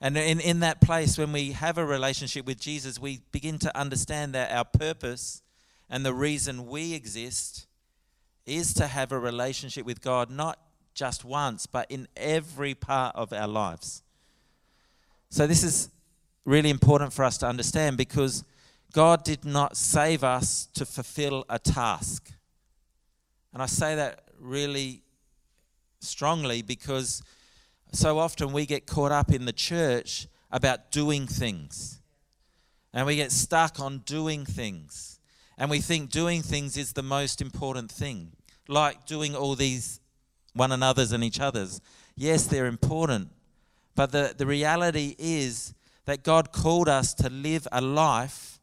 And 0.00 0.16
in, 0.16 0.40
in 0.40 0.60
that 0.60 0.80
place, 0.80 1.18
when 1.18 1.32
we 1.32 1.52
have 1.52 1.76
a 1.76 1.84
relationship 1.84 2.46
with 2.46 2.60
Jesus, 2.60 3.00
we 3.00 3.20
begin 3.32 3.58
to 3.58 3.76
understand 3.76 4.32
that 4.34 4.52
our 4.52 4.64
purpose 4.64 5.42
and 5.90 6.04
the 6.04 6.14
reason 6.14 6.66
we 6.66 6.94
exist 6.94 7.66
is 8.48 8.74
to 8.74 8.86
have 8.86 9.12
a 9.12 9.18
relationship 9.18 9.84
with 9.84 10.00
God, 10.00 10.30
not 10.30 10.58
just 10.94 11.24
once, 11.24 11.66
but 11.66 11.90
in 11.90 12.08
every 12.16 12.74
part 12.74 13.14
of 13.14 13.32
our 13.32 13.48
lives. 13.48 14.02
So, 15.30 15.46
this 15.46 15.62
is 15.62 15.90
really 16.44 16.70
important 16.70 17.12
for 17.12 17.24
us 17.24 17.38
to 17.38 17.46
understand 17.46 17.96
because 17.96 18.44
God 18.92 19.22
did 19.22 19.44
not 19.44 19.76
save 19.76 20.24
us 20.24 20.66
to 20.74 20.86
fulfill 20.86 21.44
a 21.48 21.58
task. 21.58 22.32
And 23.52 23.62
I 23.62 23.66
say 23.66 23.94
that 23.94 24.28
really 24.40 25.02
strongly 26.00 26.62
because 26.62 27.22
so 27.92 28.18
often 28.18 28.52
we 28.52 28.66
get 28.66 28.86
caught 28.86 29.12
up 29.12 29.32
in 29.32 29.44
the 29.44 29.52
church 29.52 30.26
about 30.50 30.90
doing 30.90 31.26
things. 31.26 32.00
And 32.92 33.06
we 33.06 33.16
get 33.16 33.32
stuck 33.32 33.80
on 33.80 33.98
doing 33.98 34.44
things. 34.44 35.20
And 35.58 35.70
we 35.70 35.80
think 35.80 36.10
doing 36.10 36.42
things 36.42 36.76
is 36.76 36.92
the 36.92 37.02
most 37.02 37.42
important 37.42 37.90
thing, 37.90 38.32
like 38.68 39.06
doing 39.06 39.34
all 39.34 39.54
these 39.54 40.00
one 40.54 40.72
another's 40.72 41.12
and 41.12 41.24
each 41.24 41.40
other's. 41.40 41.80
Yes, 42.14 42.46
they're 42.46 42.66
important. 42.66 43.30
But 43.94 44.12
the, 44.12 44.34
the 44.36 44.46
reality 44.46 45.16
is 45.18 45.74
that 46.04 46.22
God 46.22 46.52
called 46.52 46.88
us 46.88 47.14
to 47.14 47.28
live 47.28 47.66
a 47.72 47.80
life 47.80 48.60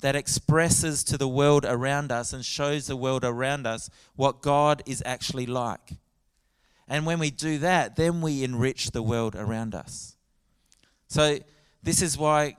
that 0.00 0.14
expresses 0.14 1.02
to 1.04 1.18
the 1.18 1.28
world 1.28 1.64
around 1.64 2.12
us 2.12 2.32
and 2.32 2.44
shows 2.44 2.86
the 2.86 2.96
world 2.96 3.24
around 3.24 3.66
us 3.66 3.90
what 4.14 4.40
God 4.40 4.82
is 4.86 5.02
actually 5.04 5.46
like. 5.46 5.92
And 6.86 7.04
when 7.04 7.18
we 7.18 7.30
do 7.30 7.58
that, 7.58 7.96
then 7.96 8.20
we 8.20 8.44
enrich 8.44 8.92
the 8.92 9.02
world 9.02 9.34
around 9.34 9.74
us. 9.74 10.16
So, 11.08 11.38
this 11.82 12.02
is 12.02 12.16
why 12.16 12.56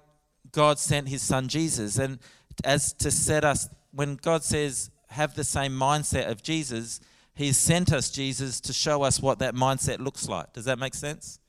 God 0.52 0.80
sent 0.80 1.08
his 1.08 1.22
son 1.22 1.48
Jesus. 1.48 1.98
And 1.98 2.20
as 2.64 2.94
to 2.94 3.12
set 3.12 3.44
us, 3.44 3.70
when 3.92 4.16
God 4.16 4.44
says, 4.44 4.90
have 5.10 5.36
the 5.36 5.44
same 5.44 5.74
mindset 5.74 6.30
of 6.30 6.42
Jesus, 6.42 7.00
he 7.36 7.52
sent 7.54 7.92
us 7.92 8.10
Jesus 8.10 8.60
to 8.62 8.74
show 8.74 9.04
us 9.04 9.22
what 9.22 9.40
that 9.40 9.56
mindset 9.56 10.00
looks 10.00 10.28
like. 10.28 10.54
Does 10.54 10.66
that 10.66 10.80
make 10.80 10.94
sense? 10.94 11.40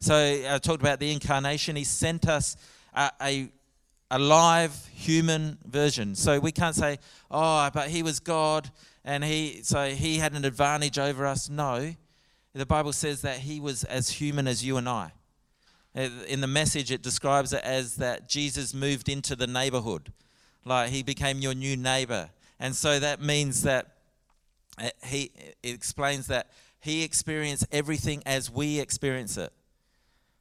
So, 0.00 0.14
I 0.14 0.58
talked 0.58 0.82
about 0.82 1.00
the 1.00 1.12
incarnation. 1.12 1.76
He 1.76 1.84
sent 1.84 2.28
us 2.28 2.56
a, 2.94 3.10
a 3.20 3.50
a 4.10 4.18
live 4.18 4.86
human 4.92 5.58
version. 5.64 6.14
So 6.14 6.38
we 6.38 6.52
can't 6.52 6.74
say, 6.74 6.98
oh, 7.30 7.70
but 7.72 7.88
he 7.88 8.02
was 8.02 8.20
God 8.20 8.70
and 9.04 9.24
he 9.24 9.60
so 9.62 9.88
he 9.88 10.18
had 10.18 10.32
an 10.32 10.44
advantage 10.44 10.98
over 10.98 11.26
us. 11.26 11.48
No. 11.48 11.94
The 12.54 12.66
Bible 12.66 12.92
says 12.92 13.22
that 13.22 13.38
he 13.38 13.60
was 13.60 13.84
as 13.84 14.08
human 14.10 14.48
as 14.48 14.64
you 14.64 14.76
and 14.76 14.88
I. 14.88 15.12
In 15.94 16.40
the 16.40 16.46
message, 16.46 16.90
it 16.90 17.02
describes 17.02 17.52
it 17.54 17.62
as 17.64 17.96
that 17.96 18.28
Jesus 18.28 18.74
moved 18.74 19.08
into 19.08 19.34
the 19.34 19.46
neighborhood, 19.46 20.12
like 20.64 20.90
he 20.90 21.02
became 21.02 21.38
your 21.38 21.54
new 21.54 21.74
neighbor. 21.74 22.30
And 22.58 22.74
so 22.74 22.98
that 22.98 23.20
means 23.20 23.62
that 23.62 23.96
uh, 24.78 24.90
he 25.04 25.30
explains 25.62 26.26
that 26.28 26.50
he 26.80 27.02
experienced 27.02 27.66
everything 27.72 28.22
as 28.26 28.50
we 28.50 28.78
experience 28.80 29.36
it. 29.36 29.52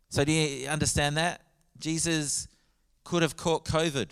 So, 0.09 0.23
do 0.23 0.31
you 0.31 0.67
understand 0.67 1.17
that? 1.17 1.41
Jesus 1.77 2.47
could 3.03 3.21
have 3.21 3.35
caught 3.35 3.65
COVID. 3.65 4.11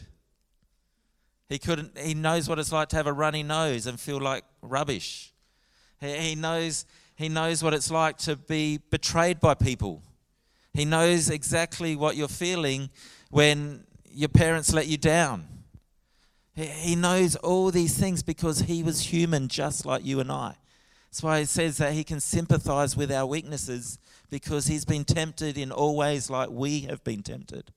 He 1.50 1.60
couldn't. 1.60 1.98
He 1.98 2.14
knows 2.14 2.50
what 2.50 2.60
it's 2.60 2.72
like 2.72 2.90
to 2.90 2.96
have 2.96 3.08
a 3.08 3.14
runny 3.14 3.44
nose 3.44 3.86
and 3.86 4.00
feel 4.00 4.20
like 4.20 4.44
rubbish. 4.62 5.34
He, 6.00 6.18
he 6.18 6.36
knows 6.36 6.86
he 7.16 7.30
knows 7.30 7.64
what 7.64 7.74
it's 7.74 7.92
like 7.92 8.18
to 8.20 8.36
be 8.36 8.80
betrayed 8.90 9.40
by 9.40 9.54
people. 9.54 10.02
He 10.74 10.86
knows 10.86 11.30
exactly 11.30 11.96
what 11.96 12.16
you're 12.16 12.28
feeling 12.28 12.90
when 13.30 13.86
your 14.12 14.30
parents 14.30 14.74
let 14.74 14.88
you 14.88 14.98
down. 14.98 15.48
He 16.56 16.96
knows 16.96 17.36
all 17.38 17.72
these 17.72 17.98
things 17.98 18.22
because 18.22 18.60
he 18.60 18.84
was 18.84 19.02
human 19.02 19.48
just 19.48 19.86
like 19.86 20.06
you 20.06 20.20
and 20.20 20.32
I. 20.32 20.56
That's 21.10 21.24
why 21.24 21.40
he 21.40 21.46
says 21.46 21.78
that 21.78 21.94
he 21.94 22.04
can 22.04 22.20
sympathize 22.20 22.96
with 22.96 23.12
our 23.12 23.26
weaknesses 23.26 23.98
because 24.30 24.68
he's 24.68 24.86
been 24.86 25.04
tempted 25.04 25.58
in 25.58 25.72
all 25.72 25.96
ways 25.96 26.30
like 26.30 26.50
we 26.50 26.82
have 26.82 27.04
been 27.04 27.24
tempted. 27.24 27.72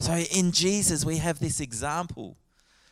So 0.00 0.14
in 0.14 0.52
Jesus, 0.52 1.04
we 1.04 1.18
have 1.18 1.38
this 1.38 1.60
example, 1.60 2.36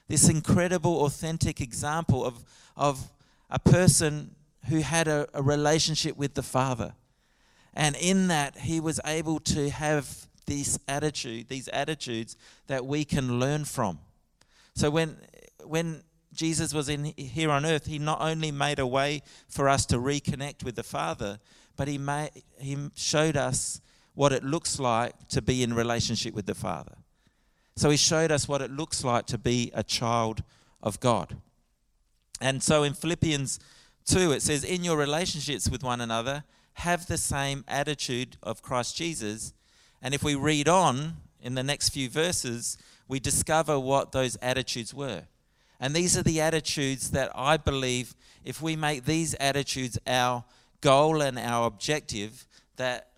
this 0.08 0.28
incredible, 0.28 1.04
authentic 1.04 1.60
example 1.60 2.24
of, 2.24 2.44
of 2.76 3.10
a 3.50 3.58
person 3.58 4.34
who 4.68 4.80
had 4.80 5.08
a, 5.08 5.26
a 5.34 5.42
relationship 5.42 6.16
with 6.16 6.34
the 6.34 6.42
Father. 6.42 6.94
And 7.74 7.96
in 7.96 8.28
that, 8.28 8.58
he 8.58 8.80
was 8.80 9.00
able 9.04 9.40
to 9.40 9.70
have 9.70 10.26
this 10.46 10.78
attitude, 10.88 11.48
these 11.48 11.68
attitudes 11.68 12.36
that 12.66 12.86
we 12.86 13.04
can 13.04 13.38
learn 13.38 13.64
from. 13.64 13.98
So 14.74 14.90
when, 14.90 15.16
when 15.64 16.02
Jesus 16.32 16.72
was 16.72 16.88
in 16.88 17.12
here 17.16 17.50
on 17.50 17.66
earth, 17.66 17.86
he 17.86 17.98
not 17.98 18.20
only 18.20 18.50
made 18.50 18.78
a 18.78 18.86
way 18.86 19.22
for 19.48 19.68
us 19.68 19.86
to 19.86 19.96
reconnect 19.96 20.64
with 20.64 20.76
the 20.76 20.82
Father, 20.82 21.38
but 21.76 21.88
he, 21.88 21.98
made, 21.98 22.30
he 22.58 22.76
showed 22.94 23.36
us 23.36 23.80
what 24.14 24.32
it 24.32 24.44
looks 24.44 24.78
like 24.78 25.28
to 25.28 25.42
be 25.42 25.62
in 25.62 25.74
relationship 25.74 26.34
with 26.34 26.46
the 26.46 26.54
Father. 26.54 26.96
So 27.76 27.90
he 27.90 27.96
showed 27.96 28.30
us 28.30 28.48
what 28.48 28.60
it 28.60 28.70
looks 28.70 29.04
like 29.04 29.26
to 29.26 29.38
be 29.38 29.70
a 29.74 29.82
child 29.82 30.42
of 30.82 31.00
God. 31.00 31.36
And 32.40 32.62
so 32.62 32.82
in 32.82 32.92
Philippians 32.92 33.60
2, 34.06 34.32
it 34.32 34.42
says, 34.42 34.64
In 34.64 34.84
your 34.84 34.96
relationships 34.96 35.70
with 35.70 35.82
one 35.82 36.00
another, 36.00 36.44
have 36.74 37.06
the 37.06 37.18
same 37.18 37.64
attitude 37.68 38.36
of 38.42 38.62
Christ 38.62 38.96
Jesus. 38.96 39.52
And 40.02 40.14
if 40.14 40.22
we 40.22 40.34
read 40.34 40.68
on 40.68 41.18
in 41.40 41.54
the 41.54 41.62
next 41.62 41.90
few 41.90 42.08
verses, 42.08 42.76
we 43.12 43.20
discover 43.20 43.78
what 43.78 44.10
those 44.12 44.38
attitudes 44.40 44.94
were. 44.94 45.24
And 45.78 45.94
these 45.94 46.16
are 46.16 46.22
the 46.22 46.40
attitudes 46.40 47.10
that 47.10 47.30
I 47.34 47.58
believe, 47.58 48.14
if 48.42 48.62
we 48.62 48.74
make 48.74 49.04
these 49.04 49.34
attitudes 49.38 49.98
our 50.06 50.44
goal 50.80 51.20
and 51.20 51.38
our 51.38 51.66
objective, 51.66 52.46
that 52.76 53.08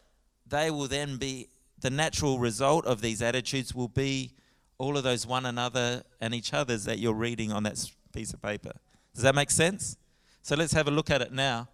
they 0.48 0.68
will 0.72 0.88
then 0.88 1.16
be 1.16 1.46
the 1.78 1.90
natural 1.90 2.40
result 2.40 2.84
of 2.86 3.02
these 3.02 3.22
attitudes 3.22 3.72
will 3.72 3.86
be 3.86 4.32
all 4.78 4.96
of 4.96 5.04
those 5.04 5.28
one 5.28 5.46
another 5.46 6.02
and 6.20 6.34
each 6.34 6.52
other's 6.52 6.84
that 6.86 6.98
you're 6.98 7.14
reading 7.14 7.52
on 7.52 7.62
that 7.62 7.88
piece 8.12 8.32
of 8.32 8.42
paper. 8.42 8.72
Does 9.14 9.22
that 9.22 9.36
make 9.36 9.52
sense? 9.52 9.96
So 10.42 10.56
let's 10.56 10.72
have 10.72 10.88
a 10.88 10.90
look 10.90 11.08
at 11.08 11.22
it 11.22 11.30
now. 11.30 11.68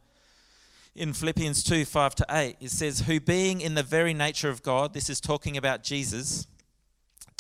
In 0.94 1.14
Philippians 1.14 1.64
2 1.64 1.86
5 1.86 2.14
to 2.16 2.26
8, 2.28 2.56
it 2.60 2.70
says, 2.70 3.00
Who 3.00 3.18
being 3.18 3.62
in 3.62 3.76
the 3.76 3.82
very 3.82 4.12
nature 4.12 4.50
of 4.50 4.62
God, 4.62 4.92
this 4.92 5.08
is 5.08 5.22
talking 5.22 5.56
about 5.56 5.82
Jesus, 5.82 6.46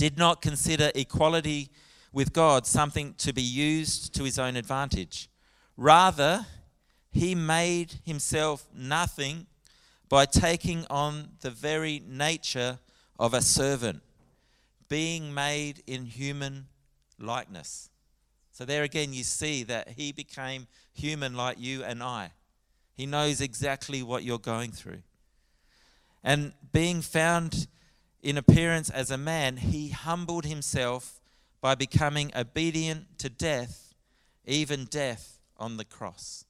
did 0.00 0.16
not 0.16 0.40
consider 0.40 0.90
equality 0.94 1.68
with 2.10 2.32
God 2.32 2.66
something 2.66 3.12
to 3.18 3.34
be 3.34 3.42
used 3.42 4.14
to 4.14 4.24
his 4.24 4.38
own 4.38 4.56
advantage. 4.56 5.28
Rather, 5.76 6.46
he 7.12 7.34
made 7.34 8.00
himself 8.06 8.66
nothing 8.74 9.46
by 10.08 10.24
taking 10.24 10.86
on 10.88 11.32
the 11.42 11.50
very 11.50 12.02
nature 12.08 12.78
of 13.18 13.34
a 13.34 13.42
servant, 13.42 14.00
being 14.88 15.34
made 15.34 15.82
in 15.86 16.06
human 16.06 16.68
likeness. 17.18 17.90
So, 18.52 18.64
there 18.64 18.84
again, 18.84 19.12
you 19.12 19.22
see 19.22 19.64
that 19.64 19.90
he 19.98 20.12
became 20.12 20.66
human 20.94 21.34
like 21.34 21.60
you 21.60 21.84
and 21.84 22.02
I. 22.02 22.30
He 22.94 23.04
knows 23.04 23.42
exactly 23.42 24.02
what 24.02 24.24
you're 24.24 24.38
going 24.38 24.72
through. 24.72 25.02
And 26.24 26.54
being 26.72 27.02
found 27.02 27.66
in 28.22 28.36
appearance 28.36 28.90
as 28.90 29.10
a 29.10 29.18
man, 29.18 29.56
he 29.56 29.90
humbled 29.90 30.44
himself 30.44 31.20
by 31.60 31.74
becoming 31.74 32.32
obedient 32.36 33.18
to 33.18 33.28
death, 33.28 33.94
even 34.46 34.84
death 34.86 35.38
on 35.58 35.76
the 35.76 35.84
cross. 35.84 36.44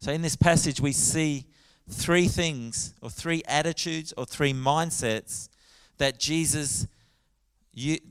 So, 0.00 0.12
in 0.12 0.22
this 0.22 0.36
passage, 0.36 0.80
we 0.80 0.92
see 0.92 1.46
three 1.88 2.26
things, 2.26 2.94
or 3.02 3.10
three 3.10 3.42
attitudes, 3.46 4.14
or 4.16 4.24
three 4.24 4.52
mindsets 4.52 5.48
that 5.98 6.18
Jesus 6.18 6.86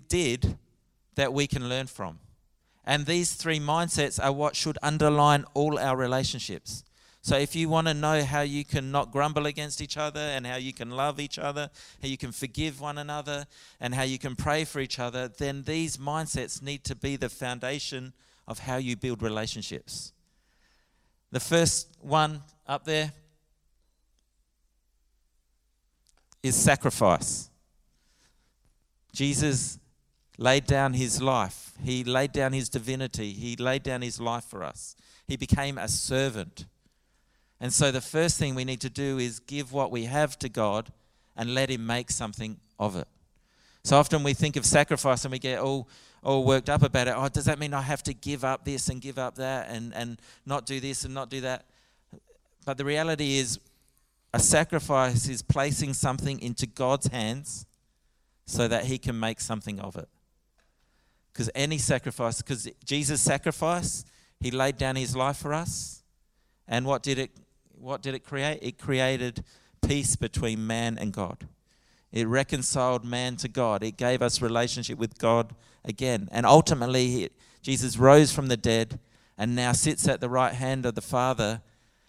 did 0.08 0.58
that 1.16 1.34
we 1.34 1.48
can 1.48 1.68
learn 1.68 1.88
from. 1.88 2.20
And 2.86 3.06
these 3.06 3.34
three 3.34 3.60
mindsets 3.60 4.24
are 4.24 4.32
what 4.32 4.56
should 4.56 4.78
underline 4.82 5.46
all 5.54 5.78
our 5.78 5.96
relationships. 5.96 6.84
So, 7.22 7.38
if 7.38 7.56
you 7.56 7.68
want 7.68 7.88
to 7.88 7.94
know 7.94 8.24
how 8.24 8.42
you 8.42 8.64
can 8.64 8.92
not 8.92 9.12
grumble 9.12 9.46
against 9.46 9.82
each 9.82 9.98
other 9.98 10.22
and 10.22 10.48
how 10.48 10.56
you 10.56 10.72
can 10.72 10.90
love 10.90 11.20
each 11.20 11.38
other, 11.38 11.70
how 12.02 12.08
you 12.08 12.18
can 12.18 12.32
forgive 12.32 12.80
one 12.80 12.98
another, 12.98 13.46
and 13.82 13.94
how 13.94 14.04
you 14.04 14.18
can 14.18 14.36
pray 14.36 14.64
for 14.64 14.80
each 14.80 15.00
other, 15.00 15.28
then 15.28 15.64
these 15.64 15.98
mindsets 15.98 16.62
need 16.62 16.84
to 16.86 16.96
be 16.96 17.18
the 17.18 17.30
foundation 17.30 18.14
of 18.48 18.60
how 18.60 18.78
you 18.78 18.96
build 18.96 19.22
relationships. 19.22 20.14
The 21.32 21.40
first 21.40 21.90
one 22.00 22.42
up 22.66 22.86
there 22.86 23.12
is 26.42 26.56
sacrifice. 26.56 27.50
Jesus 29.12 29.78
laid 30.38 30.66
down 30.66 30.94
his 30.94 31.22
life, 31.22 31.74
he 31.84 32.04
laid 32.04 32.32
down 32.32 32.54
his 32.54 32.70
divinity, 32.70 33.34
he 33.34 33.58
laid 33.58 33.84
down 33.84 34.02
his 34.02 34.22
life 34.22 34.46
for 34.46 34.64
us. 34.64 34.96
He 35.28 35.36
became 35.36 35.78
a 35.78 35.88
servant. 35.88 36.66
And 37.62 37.74
so 37.74 37.92
the 37.92 38.02
first 38.02 38.38
thing 38.38 38.56
we 38.56 38.66
need 38.66 38.82
to 38.82 38.90
do 38.90 39.18
is 39.18 39.40
give 39.40 39.74
what 39.74 39.92
we 39.92 40.06
have 40.06 40.40
to 40.40 40.50
God 40.50 40.92
and 41.36 41.54
let 41.54 41.70
him 41.70 41.86
make 41.86 42.10
something 42.10 42.58
of 42.80 42.96
it. 42.96 43.08
So 43.84 43.98
often 43.98 44.24
we 44.24 44.34
think 44.34 44.56
of 44.56 44.66
sacrifice 44.66 45.26
and 45.26 45.32
we 45.32 45.40
get 45.40 45.60
all, 45.60 45.88
all 46.24 46.46
worked 46.46 46.70
up 46.70 46.84
about 46.84 47.08
it. 47.08 47.14
Oh, 47.16 47.28
does 47.30 47.46
that 47.46 47.60
mean 47.60 47.74
I 47.74 47.82
have 47.82 48.04
to 48.04 48.14
give 48.14 48.44
up 48.44 48.66
this 48.66 48.90
and 48.90 49.02
give 49.02 49.18
up 49.18 49.36
that 49.36 49.70
and, 49.70 49.94
and 49.94 50.20
not 50.46 50.66
do 50.66 50.80
this 50.80 51.06
and 51.06 51.14
not 51.14 51.30
do 51.30 51.42
that? 51.42 51.66
But 52.66 52.78
the 52.78 52.86
reality 52.86 53.38
is, 53.38 53.60
a 54.32 54.40
sacrifice 54.40 55.28
is 55.28 55.42
placing 55.42 55.94
something 55.94 56.40
into 56.40 56.68
God's 56.68 57.08
hands 57.08 57.66
so 58.46 58.68
that 58.68 58.86
He 58.86 58.98
can 58.98 59.20
make 59.20 59.42
something 59.42 59.80
of 59.80 59.96
it. 59.96 60.08
Because 61.34 61.50
any 61.56 61.78
sacrifice, 61.78 62.42
because 62.42 62.70
Jesus' 62.86 63.22
sacrifice, 63.22 64.06
He 64.40 64.52
laid 64.52 64.78
down 64.78 64.98
His 64.98 65.16
life 65.16 65.38
for 65.38 65.54
us. 65.54 66.04
And 66.68 66.86
what 66.86 67.02
did 67.02 67.18
it 67.18 67.32
what 67.80 68.02
did 68.02 68.14
it 68.14 68.24
create? 68.24 68.60
It 68.62 68.78
created 68.78 69.44
peace 69.82 70.16
between 70.16 70.66
man 70.68 70.98
and 70.98 71.14
God. 71.14 71.48
It 72.12 72.28
reconciled 72.28 73.06
man 73.06 73.36
to 73.38 73.48
God. 73.48 73.84
It 73.84 73.98
gave 73.98 74.22
us 74.22 74.42
relationship 74.42 74.98
with 74.98 75.18
God 75.18 75.54
again. 75.86 76.28
And 76.32 76.46
ultimately, 76.46 77.30
Jesus 77.62 77.98
rose 77.98 78.32
from 78.32 78.48
the 78.48 78.58
dead 78.58 79.00
and 79.38 79.56
now 79.56 79.72
sits 79.72 80.08
at 80.08 80.20
the 80.20 80.30
right 80.30 80.54
hand 80.54 80.86
of 80.86 80.96
the 80.96 81.02
Father. 81.02 81.62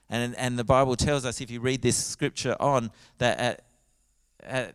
And, 0.09 0.35
and 0.37 0.59
the 0.59 0.65
Bible 0.65 0.97
tells 0.97 1.25
us, 1.25 1.41
if 1.41 1.51
you 1.51 1.61
read 1.61 1.83
this 1.83 1.97
scripture 1.97 2.57
on, 2.59 2.91
that 3.19 3.39
at, 3.39 3.63
at 4.43 4.75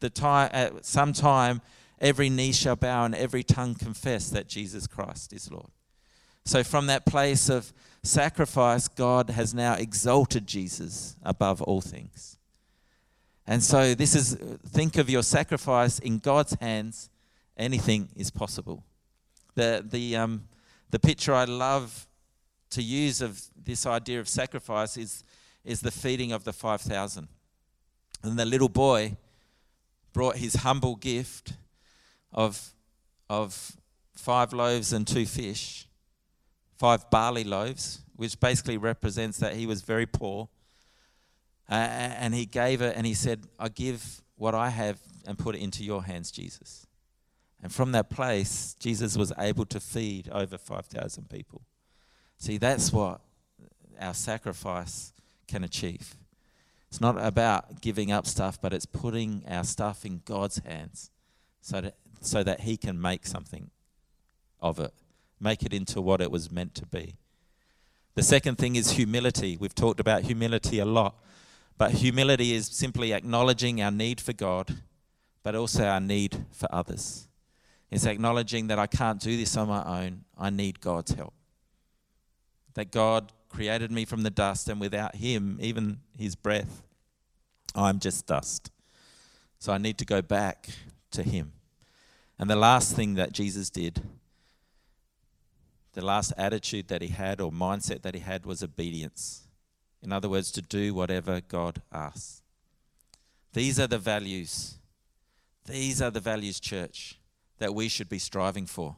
the 0.00 0.10
time, 0.10 0.50
at 0.52 0.84
some 0.84 1.12
time, 1.12 1.62
every 2.00 2.28
knee 2.28 2.52
shall 2.52 2.76
bow 2.76 3.04
and 3.04 3.14
every 3.14 3.44
tongue 3.44 3.74
confess 3.74 4.28
that 4.30 4.48
Jesus 4.48 4.86
Christ 4.86 5.32
is 5.32 5.50
Lord. 5.50 5.70
So, 6.44 6.64
from 6.64 6.86
that 6.88 7.06
place 7.06 7.48
of 7.48 7.72
sacrifice, 8.02 8.88
God 8.88 9.30
has 9.30 9.54
now 9.54 9.74
exalted 9.74 10.46
Jesus 10.46 11.16
above 11.22 11.62
all 11.62 11.80
things. 11.80 12.36
And 13.46 13.62
so, 13.62 13.94
this 13.94 14.14
is 14.14 14.34
think 14.66 14.98
of 14.98 15.10
your 15.10 15.22
sacrifice 15.22 15.98
in 15.98 16.18
God's 16.18 16.56
hands, 16.60 17.10
anything 17.56 18.08
is 18.16 18.30
possible. 18.30 18.84
The, 19.54 19.84
the, 19.86 20.16
um, 20.16 20.44
the 20.90 20.98
picture 20.98 21.34
I 21.34 21.44
love 21.44 22.06
to 22.70 22.82
use 22.82 23.20
of 23.20 23.42
this 23.64 23.84
idea 23.84 24.20
of 24.20 24.28
sacrifice 24.28 24.96
is, 24.96 25.24
is 25.64 25.80
the 25.80 25.90
feeding 25.90 26.32
of 26.32 26.44
the 26.44 26.52
5,000. 26.52 27.28
And 28.22 28.38
the 28.38 28.44
little 28.46 28.68
boy 28.68 29.16
brought 30.12 30.36
his 30.36 30.56
humble 30.56 30.96
gift 30.96 31.54
of, 32.32 32.72
of 33.28 33.76
five 34.14 34.52
loaves 34.52 34.92
and 34.92 35.06
two 35.06 35.26
fish 35.26 35.86
five 36.82 37.08
barley 37.10 37.44
loaves, 37.44 38.00
which 38.16 38.40
basically 38.40 38.76
represents 38.76 39.38
that 39.38 39.54
he 39.54 39.66
was 39.66 39.82
very 39.82 40.04
poor. 40.04 40.48
Uh, 41.70 41.74
and 41.74 42.34
he 42.34 42.44
gave 42.44 42.82
it 42.82 42.96
and 42.96 43.06
he 43.06 43.14
said, 43.14 43.46
I 43.56 43.68
give 43.68 44.20
what 44.34 44.52
I 44.52 44.68
have 44.68 44.98
and 45.24 45.38
put 45.38 45.54
it 45.54 45.60
into 45.60 45.84
your 45.84 46.02
hands, 46.02 46.32
Jesus. 46.32 46.88
And 47.62 47.72
from 47.72 47.92
that 47.92 48.10
place, 48.10 48.74
Jesus 48.80 49.16
was 49.16 49.32
able 49.38 49.64
to 49.66 49.78
feed 49.78 50.28
over 50.32 50.58
5,000 50.58 51.30
people. 51.30 51.62
See, 52.38 52.58
that's 52.58 52.92
what 52.92 53.20
our 54.00 54.12
sacrifice 54.12 55.12
can 55.46 55.62
achieve. 55.62 56.16
It's 56.88 57.00
not 57.00 57.16
about 57.16 57.80
giving 57.80 58.10
up 58.10 58.26
stuff, 58.26 58.60
but 58.60 58.72
it's 58.72 58.86
putting 58.86 59.44
our 59.48 59.62
stuff 59.62 60.04
in 60.04 60.20
God's 60.24 60.58
hands 60.58 61.12
so 61.60 61.80
that, 61.80 61.94
so 62.22 62.42
that 62.42 62.62
He 62.62 62.76
can 62.76 63.00
make 63.00 63.24
something 63.24 63.70
of 64.60 64.80
it 64.80 64.92
make 65.42 65.62
it 65.62 65.72
into 65.72 66.00
what 66.00 66.20
it 66.20 66.30
was 66.30 66.50
meant 66.50 66.74
to 66.76 66.86
be. 66.86 67.16
The 68.14 68.22
second 68.22 68.58
thing 68.58 68.76
is 68.76 68.92
humility. 68.92 69.56
We've 69.58 69.74
talked 69.74 69.98
about 69.98 70.22
humility 70.22 70.78
a 70.78 70.84
lot, 70.84 71.16
but 71.78 71.92
humility 71.92 72.52
is 72.52 72.66
simply 72.66 73.12
acknowledging 73.12 73.80
our 73.80 73.90
need 73.90 74.20
for 74.20 74.32
God, 74.32 74.76
but 75.42 75.54
also 75.54 75.84
our 75.84 76.00
need 76.00 76.44
for 76.52 76.68
others. 76.72 77.26
It's 77.90 78.06
acknowledging 78.06 78.68
that 78.68 78.78
I 78.78 78.86
can't 78.86 79.20
do 79.20 79.36
this 79.36 79.56
on 79.56 79.68
my 79.68 80.04
own, 80.04 80.24
I 80.38 80.50
need 80.50 80.80
God's 80.80 81.12
help. 81.12 81.34
That 82.74 82.90
God 82.90 83.32
created 83.48 83.90
me 83.90 84.04
from 84.04 84.22
the 84.22 84.30
dust, 84.30 84.68
and 84.68 84.80
without 84.80 85.16
Him, 85.16 85.58
even 85.60 86.00
His 86.16 86.34
breath, 86.34 86.82
I'm 87.74 87.98
just 87.98 88.26
dust. 88.26 88.70
So 89.58 89.72
I 89.72 89.78
need 89.78 89.98
to 89.98 90.04
go 90.04 90.22
back 90.22 90.68
to 91.12 91.22
Him. 91.22 91.52
And 92.38 92.48
the 92.50 92.56
last 92.56 92.96
thing 92.96 93.14
that 93.14 93.32
Jesus 93.32 93.70
did 93.70 94.02
the 95.92 96.04
last 96.04 96.32
attitude 96.36 96.88
that 96.88 97.02
he 97.02 97.08
had 97.08 97.40
or 97.40 97.50
mindset 97.50 98.02
that 98.02 98.14
he 98.14 98.20
had 98.20 98.46
was 98.46 98.62
obedience. 98.62 99.46
In 100.02 100.12
other 100.12 100.28
words, 100.28 100.50
to 100.52 100.62
do 100.62 100.94
whatever 100.94 101.40
God 101.40 101.82
asks. 101.92 102.42
These 103.52 103.78
are 103.78 103.86
the 103.86 103.98
values. 103.98 104.78
These 105.66 106.02
are 106.02 106.10
the 106.10 106.20
values, 106.20 106.58
church, 106.58 107.18
that 107.58 107.74
we 107.74 107.88
should 107.88 108.08
be 108.08 108.18
striving 108.18 108.66
for. 108.66 108.96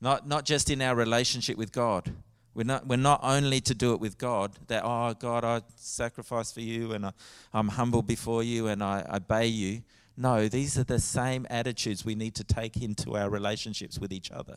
Not, 0.00 0.28
not 0.28 0.44
just 0.44 0.70
in 0.70 0.82
our 0.82 0.94
relationship 0.94 1.56
with 1.56 1.72
God. 1.72 2.12
We're 2.54 2.64
not, 2.64 2.86
we're 2.86 2.96
not 2.96 3.20
only 3.22 3.60
to 3.62 3.74
do 3.74 3.92
it 3.92 4.00
with 4.00 4.16
God, 4.16 4.52
that, 4.68 4.82
oh, 4.84 5.14
God, 5.14 5.44
I 5.44 5.62
sacrifice 5.76 6.52
for 6.52 6.60
you 6.60 6.92
and 6.92 7.06
I, 7.06 7.12
I'm 7.52 7.68
humble 7.68 8.02
before 8.02 8.42
you 8.42 8.68
and 8.68 8.82
I, 8.82 9.04
I 9.08 9.16
obey 9.16 9.46
you. 9.46 9.82
No, 10.16 10.48
these 10.48 10.78
are 10.78 10.84
the 10.84 10.98
same 10.98 11.46
attitudes 11.50 12.04
we 12.04 12.14
need 12.14 12.34
to 12.36 12.44
take 12.44 12.78
into 12.78 13.16
our 13.16 13.28
relationships 13.28 13.98
with 13.98 14.12
each 14.12 14.30
other. 14.30 14.56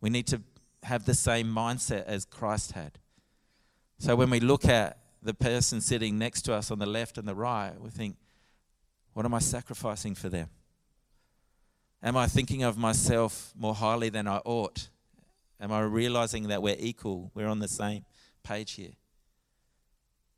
We 0.00 0.10
need 0.10 0.26
to 0.28 0.40
have 0.82 1.04
the 1.04 1.14
same 1.14 1.46
mindset 1.46 2.04
as 2.04 2.24
Christ 2.24 2.72
had. 2.72 2.98
So 3.98 4.16
when 4.16 4.30
we 4.30 4.40
look 4.40 4.64
at 4.64 4.98
the 5.22 5.34
person 5.34 5.80
sitting 5.80 6.18
next 6.18 6.42
to 6.42 6.54
us 6.54 6.70
on 6.70 6.78
the 6.78 6.86
left 6.86 7.18
and 7.18 7.28
the 7.28 7.34
right, 7.34 7.78
we 7.78 7.90
think, 7.90 8.16
what 9.12 9.26
am 9.26 9.34
I 9.34 9.40
sacrificing 9.40 10.14
for 10.14 10.28
them? 10.28 10.48
Am 12.02 12.16
I 12.16 12.26
thinking 12.26 12.62
of 12.62 12.78
myself 12.78 13.52
more 13.54 13.74
highly 13.74 14.08
than 14.08 14.26
I 14.26 14.38
ought? 14.38 14.88
Am 15.60 15.70
I 15.70 15.80
realizing 15.80 16.48
that 16.48 16.62
we're 16.62 16.76
equal? 16.78 17.30
We're 17.34 17.48
on 17.48 17.58
the 17.58 17.68
same 17.68 18.06
page 18.42 18.72
here. 18.72 18.92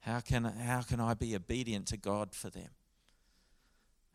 How 0.00 0.18
can, 0.18 0.44
how 0.44 0.82
can 0.82 0.98
I 0.98 1.14
be 1.14 1.36
obedient 1.36 1.86
to 1.88 1.96
God 1.96 2.34
for 2.34 2.50
them? 2.50 2.70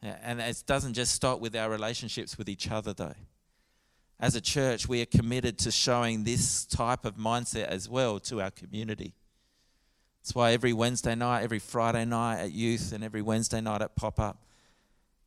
And 0.01 0.41
it 0.41 0.63
doesn't 0.65 0.93
just 0.93 1.13
stop 1.13 1.39
with 1.39 1.55
our 1.55 1.69
relationships 1.69 2.37
with 2.37 2.49
each 2.49 2.69
other, 2.69 2.93
though 2.93 3.15
as 4.19 4.35
a 4.35 4.41
church, 4.41 4.87
we 4.87 5.01
are 5.01 5.05
committed 5.05 5.59
to 5.59 5.71
showing 5.71 6.23
this 6.23 6.65
type 6.65 7.05
of 7.05 7.17
mindset 7.17 7.67
as 7.67 7.87
well 7.87 8.19
to 8.21 8.41
our 8.41 8.49
community. 8.49 9.13
That's 10.21 10.33
why 10.33 10.53
every 10.53 10.73
Wednesday 10.73 11.13
night, 11.13 11.43
every 11.43 11.59
Friday 11.59 12.03
night 12.03 12.39
at 12.39 12.51
youth, 12.51 12.91
and 12.93 13.03
every 13.03 13.21
Wednesday 13.21 13.61
night 13.61 13.81
at 13.81 13.95
pop 13.95 14.19
up, 14.19 14.43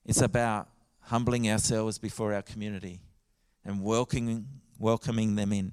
it's 0.05 0.21
about 0.21 0.69
humbling 1.03 1.49
ourselves 1.49 1.99
before 1.99 2.35
our 2.35 2.43
community 2.43 3.01
and 3.65 3.83
welcoming, 3.83 4.47
welcoming 4.79 5.37
them 5.37 5.53
in. 5.53 5.73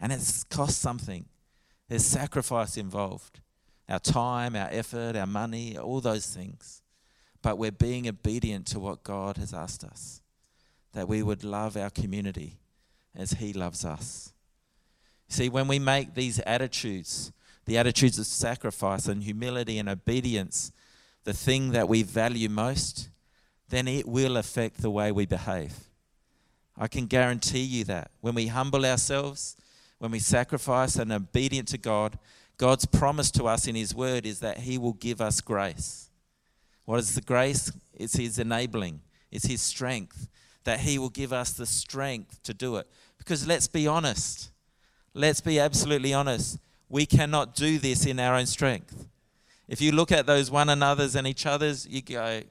And 0.00 0.12
it's 0.12 0.42
cost 0.44 0.80
something. 0.80 1.26
There's 1.88 2.04
sacrifice 2.04 2.76
involved 2.76 3.40
our 3.88 3.98
time, 3.98 4.54
our 4.54 4.68
effort, 4.70 5.16
our 5.16 5.26
money, 5.26 5.76
all 5.76 6.00
those 6.00 6.26
things. 6.26 6.82
But 7.42 7.58
we're 7.58 7.72
being 7.72 8.08
obedient 8.08 8.66
to 8.68 8.80
what 8.80 9.02
God 9.02 9.36
has 9.36 9.52
asked 9.52 9.82
us 9.84 10.20
that 10.92 11.08
we 11.08 11.22
would 11.22 11.44
love 11.44 11.76
our 11.76 11.90
community 11.90 12.58
as 13.14 13.32
He 13.32 13.52
loves 13.52 13.84
us. 13.84 14.32
See, 15.28 15.48
when 15.48 15.68
we 15.68 15.78
make 15.78 16.14
these 16.14 16.40
attitudes, 16.40 17.32
the 17.66 17.78
attitudes 17.78 18.18
of 18.18 18.26
sacrifice 18.26 19.06
and 19.06 19.22
humility 19.22 19.78
and 19.78 19.88
obedience, 19.88 20.72
the 21.24 21.32
thing 21.32 21.70
that 21.70 21.88
we 21.88 22.02
value 22.02 22.48
most, 22.48 23.10
then 23.68 23.86
it 23.86 24.08
will 24.08 24.36
affect 24.36 24.82
the 24.82 24.90
way 24.90 25.12
we 25.12 25.26
behave. 25.26 25.74
I 26.76 26.88
can 26.88 27.06
guarantee 27.06 27.62
you 27.62 27.84
that. 27.84 28.10
When 28.20 28.34
we 28.34 28.48
humble 28.48 28.84
ourselves, 28.84 29.56
when 29.98 30.10
we 30.10 30.18
sacrifice 30.18 30.96
and 30.96 31.12
obedient 31.12 31.68
to 31.68 31.78
God, 31.78 32.18
God's 32.56 32.86
promise 32.86 33.30
to 33.32 33.44
us 33.44 33.66
in 33.66 33.74
His 33.74 33.94
Word 33.94 34.26
is 34.26 34.40
that 34.40 34.58
He 34.58 34.78
will 34.78 34.94
give 34.94 35.20
us 35.20 35.40
grace. 35.40 36.10
What 36.86 36.98
is 36.98 37.14
the 37.14 37.20
grace? 37.20 37.70
It's 37.94 38.16
His 38.16 38.38
enabling, 38.38 39.00
it's 39.30 39.46
His 39.46 39.62
strength, 39.62 40.28
that 40.64 40.80
He 40.80 40.98
will 40.98 41.10
give 41.10 41.32
us 41.32 41.52
the 41.52 41.66
strength 41.66 42.42
to 42.44 42.54
do 42.54 42.76
it. 42.76 42.86
Because 43.18 43.46
let's 43.46 43.68
be 43.68 43.86
honest, 43.86 44.50
let's 45.14 45.40
be 45.40 45.58
absolutely 45.58 46.12
honest, 46.12 46.58
we 46.88 47.06
cannot 47.06 47.54
do 47.54 47.78
this 47.78 48.06
in 48.06 48.18
our 48.18 48.34
own 48.34 48.46
strength. 48.46 49.06
If 49.68 49.80
you 49.80 49.92
look 49.92 50.10
at 50.10 50.26
those 50.26 50.50
one 50.50 50.68
another's 50.68 51.14
and 51.14 51.26
each 51.26 51.46
other's, 51.46 51.86
you 51.86 52.02
go, 52.02 52.42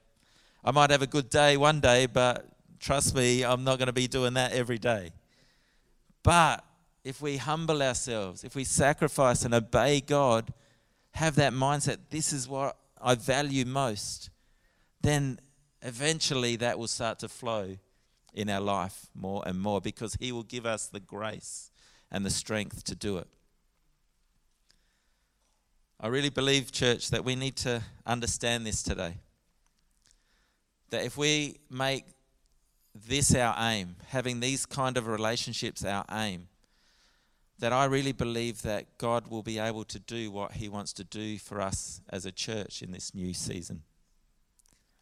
I 0.63 0.71
might 0.71 0.89
have 0.89 1.01
a 1.01 1.07
good 1.07 1.29
day 1.29 1.57
one 1.57 1.81
day, 1.81 2.05
but 2.05 2.45
trust 2.79 3.15
me, 3.15 3.43
I'm 3.43 3.63
not 3.63 3.77
going 3.77 3.87
to 3.87 3.93
be 3.93 4.07
doing 4.07 4.35
that 4.35 4.53
every 4.53 4.77
day. 4.77 5.11
But 6.23 6.63
if 7.03 7.21
we 7.21 7.37
humble 7.37 7.81
ourselves, 7.81 8.43
if 8.43 8.55
we 8.55 8.63
sacrifice 8.63 9.43
and 9.43 9.53
obey 9.53 10.01
God, 10.01 10.53
have 11.11 11.35
that 11.35 11.53
mindset, 11.53 11.97
this 12.09 12.31
is 12.31 12.47
what 12.47 12.77
I 13.01 13.15
value 13.15 13.65
most, 13.65 14.29
then 15.01 15.39
eventually 15.81 16.55
that 16.57 16.77
will 16.77 16.87
start 16.87 17.19
to 17.19 17.27
flow 17.27 17.75
in 18.33 18.49
our 18.49 18.61
life 18.61 19.07
more 19.13 19.43
and 19.45 19.59
more 19.59 19.81
because 19.81 20.15
He 20.19 20.31
will 20.31 20.43
give 20.43 20.65
us 20.65 20.87
the 20.87 20.99
grace 20.99 21.71
and 22.11 22.25
the 22.25 22.29
strength 22.29 22.83
to 22.85 22.95
do 22.95 23.17
it. 23.17 23.27
I 25.99 26.07
really 26.07 26.29
believe, 26.29 26.71
church, 26.71 27.09
that 27.09 27.25
we 27.25 27.35
need 27.35 27.57
to 27.57 27.81
understand 28.05 28.65
this 28.65 28.81
today. 28.81 29.17
That 30.91 31.03
if 31.03 31.17
we 31.17 31.57
make 31.69 32.05
this 32.95 33.35
our 33.35 33.55
aim, 33.59 33.97
having 34.07 34.39
these 34.39 34.65
kind 34.65 34.97
of 34.97 35.07
relationships 35.07 35.83
our 35.83 36.05
aim, 36.09 36.47
that 37.59 37.73
I 37.73 37.85
really 37.85 38.13
believe 38.13 38.61
that 38.61 38.97
God 38.97 39.27
will 39.27 39.43
be 39.43 39.59
able 39.59 39.83
to 39.85 39.99
do 39.99 40.31
what 40.31 40.53
He 40.53 40.69
wants 40.69 40.93
to 40.93 41.03
do 41.03 41.37
for 41.37 41.59
us 41.59 42.01
as 42.09 42.25
a 42.25 42.31
church 42.31 42.81
in 42.81 42.91
this 42.91 43.13
new 43.13 43.33
season. 43.33 43.83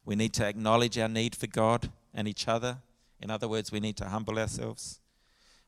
We 0.03 0.15
need 0.15 0.33
to 0.33 0.45
acknowledge 0.45 0.97
our 0.97 1.07
need 1.07 1.35
for 1.35 1.47
God 1.47 1.91
and 2.13 2.27
each 2.27 2.47
other. 2.47 2.77
In 3.19 3.31
other 3.31 3.47
words, 3.47 3.71
we 3.71 3.79
need 3.79 3.97
to 3.97 4.05
humble 4.05 4.37
ourselves. 4.37 4.99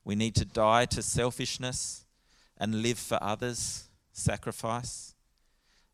We 0.03 0.15
need 0.15 0.35
to 0.35 0.45
die 0.45 0.85
to 0.85 1.01
selfishness 1.01 2.05
and 2.57 2.81
live 2.81 2.99
for 2.99 3.21
others, 3.21 3.89
sacrifice. 4.11 5.13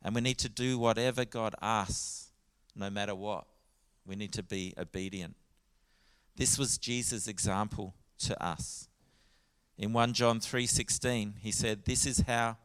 And 0.03 0.13
we 0.13 0.21
need 0.21 0.37
to 0.39 0.49
do 0.49 0.77
whatever 0.77 1.25
God 1.25 1.55
asks, 1.61 2.29
no 2.75 2.89
matter 2.89 3.15
what. 3.15 3.45
We 4.05 4.15
need 4.15 4.33
to 4.33 4.43
be 4.43 4.73
obedient. 4.77 5.35
This 6.35 6.57
was 6.57 6.77
Jesus' 6.77 7.27
example 7.27 7.95
to 8.19 8.41
us. 8.43 8.87
In 9.77 9.93
1 9.93 10.13
John 10.13 10.39
3:16, 10.39 11.37
he 11.41 11.51
said, 11.51 11.85
"This 11.85 12.05
is 12.05 12.19
how 12.19 12.57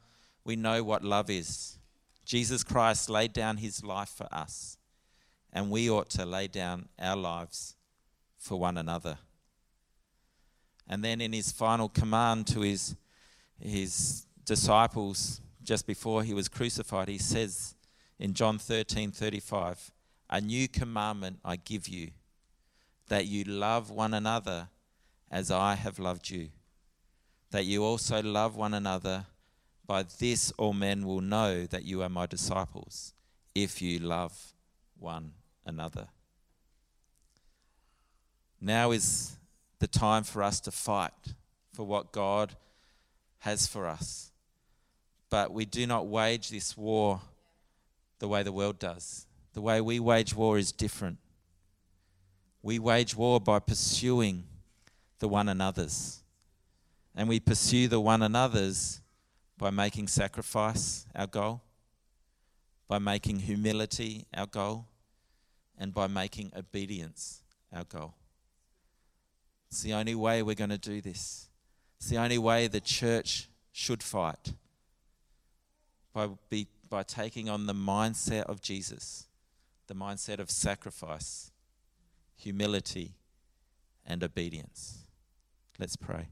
we 0.44 0.56
know 0.56 0.82
what 0.82 1.04
love 1.04 1.30
is. 1.30 1.78
Jesus 2.24 2.62
Christ 2.62 3.08
laid 3.08 3.32
down 3.32 3.56
his 3.56 3.82
life 3.82 4.10
for 4.10 4.32
us, 4.32 4.76
and 5.52 5.70
we 5.70 5.90
ought 5.90 6.10
to 6.10 6.24
lay 6.24 6.46
down 6.46 6.88
our 6.98 7.16
lives 7.16 7.74
for 8.40 8.58
one 8.58 8.76
another." 8.76 9.18
And 10.88 11.04
then 11.04 11.20
in 11.20 11.32
his 11.32 11.52
final 11.52 11.88
command 11.88 12.48
to 12.48 12.62
his 12.62 12.96
his 13.60 14.26
disciples 14.44 15.40
just 15.62 15.86
before 15.86 16.24
he 16.24 16.34
was 16.34 16.48
crucified, 16.48 17.08
he 17.08 17.18
says 17.18 17.76
in 18.18 18.34
John 18.34 18.58
13:35, 18.58 19.92
"A 20.28 20.40
new 20.40 20.66
commandment 20.66 21.38
I 21.44 21.54
give 21.54 21.86
you, 21.86 22.10
that 23.06 23.26
you 23.26 23.44
love 23.44 23.90
one 23.90 24.14
another 24.14 24.70
as 25.30 25.52
I 25.52 25.76
have 25.76 26.00
loved 26.00 26.30
you." 26.30 26.50
that 27.50 27.64
you 27.64 27.84
also 27.84 28.22
love 28.22 28.56
one 28.56 28.74
another. 28.74 29.26
By 29.86 30.04
this, 30.04 30.52
all 30.52 30.72
men 30.72 31.04
will 31.04 31.20
know 31.20 31.66
that 31.66 31.84
you 31.84 32.02
are 32.02 32.08
my 32.08 32.26
disciples, 32.26 33.12
if 33.54 33.82
you 33.82 33.98
love 33.98 34.54
one 34.96 35.32
another. 35.66 36.08
Now 38.60 38.90
is 38.90 39.36
the 39.78 39.86
time 39.86 40.24
for 40.24 40.42
us 40.42 40.60
to 40.60 40.70
fight 40.70 41.34
for 41.72 41.86
what 41.86 42.12
God 42.12 42.54
has 43.38 43.66
for 43.66 43.86
us. 43.86 44.30
But 45.30 45.52
we 45.52 45.64
do 45.64 45.86
not 45.86 46.06
wage 46.06 46.50
this 46.50 46.76
war 46.76 47.20
the 48.18 48.28
way 48.28 48.42
the 48.42 48.52
world 48.52 48.78
does. 48.78 49.26
The 49.54 49.60
way 49.60 49.80
we 49.80 49.98
wage 49.98 50.34
war 50.34 50.58
is 50.58 50.72
different. 50.72 51.18
We 52.62 52.78
wage 52.78 53.16
war 53.16 53.40
by 53.40 53.58
pursuing 53.60 54.44
the 55.18 55.28
one 55.28 55.48
another's 55.48 56.20
and 57.14 57.28
we 57.28 57.40
pursue 57.40 57.88
the 57.88 58.00
one 58.00 58.22
another's 58.22 59.00
by 59.58 59.70
making 59.70 60.08
sacrifice 60.08 61.06
our 61.14 61.26
goal, 61.26 61.60
by 62.88 62.98
making 62.98 63.40
humility 63.40 64.26
our 64.34 64.46
goal, 64.46 64.86
and 65.78 65.92
by 65.92 66.06
making 66.06 66.52
obedience 66.56 67.42
our 67.74 67.84
goal. 67.84 68.14
It's 69.70 69.82
the 69.82 69.94
only 69.94 70.14
way 70.14 70.42
we're 70.42 70.54
going 70.54 70.70
to 70.70 70.78
do 70.78 71.00
this. 71.00 71.48
It's 71.98 72.08
the 72.08 72.16
only 72.16 72.38
way 72.38 72.66
the 72.66 72.80
church 72.80 73.48
should 73.72 74.02
fight 74.02 74.54
by, 76.12 76.28
be, 76.48 76.66
by 76.88 77.02
taking 77.02 77.48
on 77.48 77.66
the 77.66 77.74
mindset 77.74 78.42
of 78.44 78.60
Jesus, 78.60 79.26
the 79.86 79.94
mindset 79.94 80.38
of 80.38 80.50
sacrifice, 80.50 81.52
humility, 82.36 83.12
and 84.04 84.24
obedience. 84.24 85.04
Let's 85.78 85.96
pray. 85.96 86.28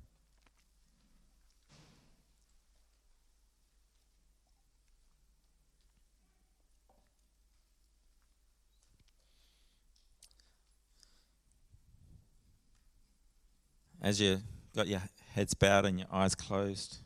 As 14.00 14.20
you 14.20 14.40
got 14.74 14.86
your 14.86 15.02
heads 15.34 15.54
bowed 15.54 15.84
and 15.84 15.98
your 15.98 16.08
eyes 16.12 16.34
closed, 16.34 16.98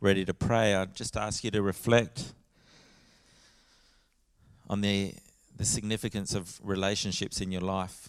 ready 0.00 0.24
to 0.24 0.34
pray, 0.34 0.74
I'd 0.74 0.94
just 0.94 1.16
ask 1.16 1.44
you 1.44 1.50
to 1.52 1.62
reflect 1.62 2.34
on 4.68 4.80
the, 4.80 5.14
the 5.56 5.64
significance 5.64 6.34
of 6.34 6.60
relationships 6.62 7.40
in 7.40 7.52
your 7.52 7.60
life. 7.60 8.08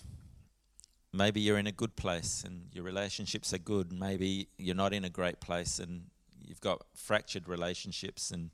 Maybe 1.13 1.39
you're 1.39 1.57
in 1.57 1.67
a 1.67 1.71
good 1.71 1.95
place 1.95 2.43
and 2.45 2.67
your 2.73 2.83
relationships 2.83 3.53
are 3.53 3.59
good. 3.59 3.91
Maybe 3.91 4.49
you're 4.57 4.75
not 4.75 4.93
in 4.93 5.05
a 5.05 5.09
great 5.09 5.39
place 5.39 5.79
and 5.79 6.05
you've 6.43 6.61
got 6.61 6.81
fractured 6.93 7.47
relationships 7.47 8.31
and 8.31 8.51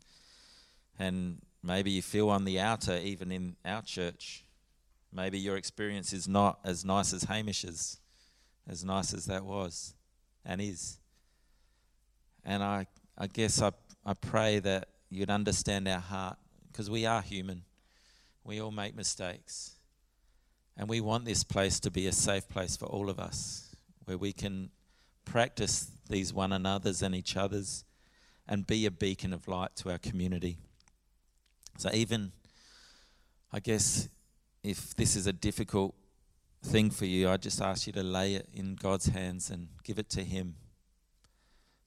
and 1.00 1.42
maybe 1.64 1.90
you 1.90 2.02
feel 2.02 2.30
on 2.30 2.46
the 2.46 2.60
outer 2.60 2.98
even 2.98 3.32
in 3.32 3.56
our 3.66 3.82
church. 3.82 4.46
Maybe 5.12 5.40
your 5.40 5.58
experience 5.58 6.14
is 6.14 6.28
not 6.28 6.60
as 6.64 6.86
nice 6.86 7.14
as 7.14 7.24
Hamish's 7.24 8.01
as 8.72 8.86
nice 8.86 9.14
as 9.14 9.26
that 9.26 9.44
was 9.44 9.94
and 10.46 10.62
is. 10.62 10.98
And 12.46 12.64
I, 12.64 12.88
I 13.18 13.28
guess 13.28 13.62
I, 13.62 13.72
I 14.06 14.14
pray 14.14 14.60
that 14.60 14.88
you'd 15.10 15.30
understand 15.30 15.88
our 15.90 16.00
heart 16.00 16.38
because 16.72 16.90
we 16.90 17.06
are 17.06 17.22
human. 17.22 17.64
We 18.46 18.62
all 18.62 18.72
make 18.72 18.96
mistakes. 18.96 19.76
And 20.78 20.88
we 20.88 21.02
want 21.02 21.26
this 21.26 21.44
place 21.44 21.82
to 21.82 21.92
be 21.92 22.08
a 22.08 22.14
safe 22.14 22.48
place 22.48 22.78
for 22.78 22.86
all 22.86 23.10
of 23.10 23.20
us 23.20 23.76
where 24.06 24.18
we 24.18 24.32
can 24.32 24.70
practice 25.26 25.92
these 26.10 26.34
one 26.34 26.54
another's 26.54 27.02
and 27.02 27.14
each 27.14 27.36
other's 27.36 27.84
and 28.48 28.66
be 28.66 28.86
a 28.86 28.92
beacon 28.92 29.34
of 29.34 29.48
light 29.50 29.76
to 29.76 29.92
our 29.92 29.98
community. 29.98 30.58
So, 31.78 31.90
even, 31.94 32.32
I 33.52 33.60
guess, 33.60 34.10
if 34.64 34.96
this 34.96 35.16
is 35.16 35.28
a 35.28 35.34
difficult 35.34 35.94
thing 36.64 36.92
for 36.92 37.06
you, 37.06 37.30
I 37.30 37.38
just 37.38 37.62
ask 37.62 37.88
you 37.88 37.94
to 37.94 38.04
lay 38.04 38.36
it 38.36 38.48
in 38.54 38.76
God's 38.76 39.08
hands 39.08 39.50
and 39.50 39.70
give 39.84 39.98
it 40.00 40.10
to 40.12 40.24
Him. 40.24 40.56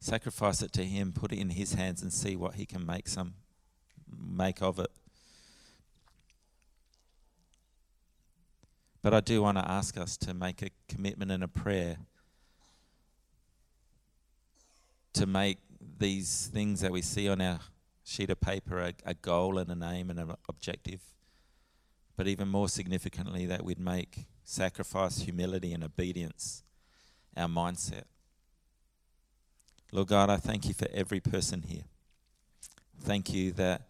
Sacrifice 0.00 0.62
it 0.62 0.72
to 0.72 0.84
Him, 0.84 1.12
put 1.12 1.32
it 1.32 1.38
in 1.38 1.50
His 1.50 1.74
hands, 1.74 2.02
and 2.02 2.12
see 2.12 2.36
what 2.36 2.54
He 2.54 2.66
can 2.66 2.84
make 2.84 3.08
some 3.08 3.34
make 4.16 4.62
of 4.62 4.78
it. 4.78 4.90
But 9.02 9.12
I 9.12 9.20
do 9.20 9.42
want 9.42 9.58
to 9.58 9.70
ask 9.70 9.98
us 9.98 10.16
to 10.18 10.34
make 10.34 10.62
a 10.62 10.70
commitment 10.88 11.30
and 11.30 11.44
a 11.44 11.48
prayer 11.48 11.98
to 15.12 15.26
make 15.26 15.58
these 15.98 16.50
things 16.52 16.80
that 16.80 16.90
we 16.90 17.02
see 17.02 17.28
on 17.28 17.40
our 17.40 17.60
sheet 18.02 18.30
of 18.30 18.40
paper 18.40 18.80
a, 18.80 18.92
a 19.06 19.14
goal 19.14 19.58
and 19.58 19.70
an 19.70 19.82
aim 19.82 20.10
and 20.10 20.18
an 20.18 20.34
objective, 20.48 21.00
but 22.16 22.26
even 22.26 22.48
more 22.48 22.68
significantly, 22.68 23.46
that 23.46 23.64
we'd 23.64 23.78
make 23.78 24.26
sacrifice, 24.44 25.20
humility, 25.20 25.72
and 25.72 25.82
obedience 25.82 26.62
our 27.36 27.48
mindset. 27.48 28.04
Lord 29.92 30.08
God, 30.08 30.30
I 30.30 30.36
thank 30.36 30.66
you 30.66 30.74
for 30.74 30.88
every 30.92 31.20
person 31.20 31.62
here. 31.62 31.84
Thank 33.00 33.32
you 33.32 33.52
that 33.52 33.82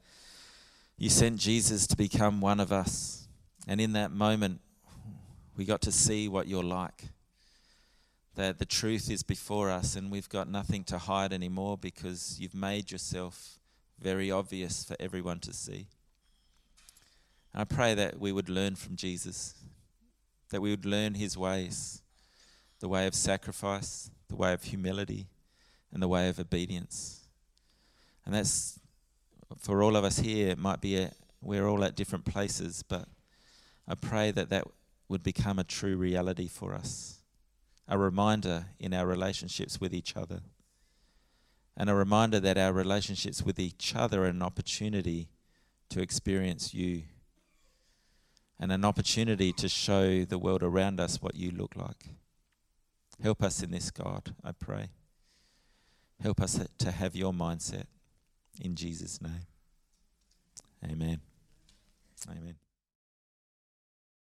you 0.97 1.09
sent 1.11 1.39
Jesus 1.39 1.87
to 1.89 1.97
become 1.97 2.41
one 2.41 2.61
of 2.61 2.73
us. 2.73 3.27
And 3.67 3.81
in 3.81 3.93
that 3.93 4.13
moment, 4.13 4.61
we 5.57 5.65
got 5.65 5.81
to 5.83 5.93
see 5.93 6.29
what 6.29 6.47
you're 6.47 6.63
like. 6.63 7.05
That 8.35 8.59
the 8.59 8.67
truth 8.67 9.11
is 9.11 9.23
before 9.23 9.71
us, 9.71 9.95
and 9.95 10.11
we've 10.11 10.29
got 10.29 10.49
nothing 10.49 10.85
to 10.85 10.99
hide 10.99 11.33
anymore 11.33 11.79
because 11.79 12.39
you've 12.41 12.55
made 12.55 12.91
yourself 12.91 13.59
very 14.01 14.31
obvious 14.31 14.85
for 14.85 14.97
everyone 14.99 15.39
to 15.41 15.53
see. 15.53 15.87
I 17.55 17.65
pray 17.65 17.95
that 17.95 18.19
we 18.19 18.33
would 18.33 18.49
learn 18.49 18.75
from 18.75 18.97
Jesus, 18.97 19.55
that 20.51 20.61
we 20.61 20.71
would 20.71 20.87
learn 20.87 21.15
his 21.15 21.37
ways 21.37 22.03
the 22.81 22.89
way 22.89 23.07
of 23.07 23.15
sacrifice, 23.15 24.11
the 24.29 24.37
way 24.37 24.53
of 24.53 24.65
humility, 24.65 25.27
and 25.93 26.03
the 26.03 26.09
way 26.09 26.29
of 26.29 26.39
obedience. 26.39 27.29
And 28.27 28.35
that's 28.35 28.79
for 29.59 29.83
all 29.83 29.97
of 29.97 30.05
us 30.05 30.19
here, 30.19 30.49
it 30.49 30.59
might 30.59 30.81
be 30.81 30.99
a, 30.99 31.13
we're 31.41 31.67
all 31.67 31.85
at 31.85 31.97
different 31.97 32.25
places, 32.25 32.83
but 32.83 33.07
I 33.87 33.95
pray 33.95 34.31
that 34.33 34.51
that 34.51 34.67
would 35.09 35.23
become 35.23 35.59
a 35.59 35.65
true 35.65 35.97
reality 35.97 36.49
for 36.49 36.75
us, 36.75 37.21
a 37.87 37.97
reminder 37.97 38.67
in 38.79 38.93
our 38.93 39.07
relationships 39.07 39.81
with 39.81 39.95
each 39.95 40.17
other, 40.17 40.41
and 41.77 41.89
a 41.89 41.95
reminder 41.95 42.41
that 42.41 42.59
our 42.59 42.73
relationships 42.73 43.43
with 43.43 43.59
each 43.59 43.95
other 43.95 44.25
are 44.25 44.29
an 44.29 44.43
opportunity 44.43 45.29
to 45.91 46.01
experience 46.01 46.75
you 46.75 47.03
and 48.59 48.73
an 48.73 48.85
opportunity 48.85 49.53
to 49.53 49.69
show 49.69 50.25
the 50.25 50.39
world 50.39 50.63
around 50.63 51.01
us 51.01 51.21
what 51.21 51.35
you 51.35 51.51
look 51.51 51.75
like. 51.77 52.11
Help 53.23 53.43
us 53.43 53.63
in 53.63 53.71
this, 53.71 53.91
God, 53.91 54.35
I 54.43 54.53
pray. 54.53 54.91
Help 56.23 56.41
us 56.41 56.59
to 56.79 56.91
have 56.91 57.15
your 57.15 57.33
mindset 57.33 57.87
in 58.61 58.75
Jesus' 58.75 59.21
name. 59.21 59.47
Amen. 60.85 61.21
Amen. 62.31 62.64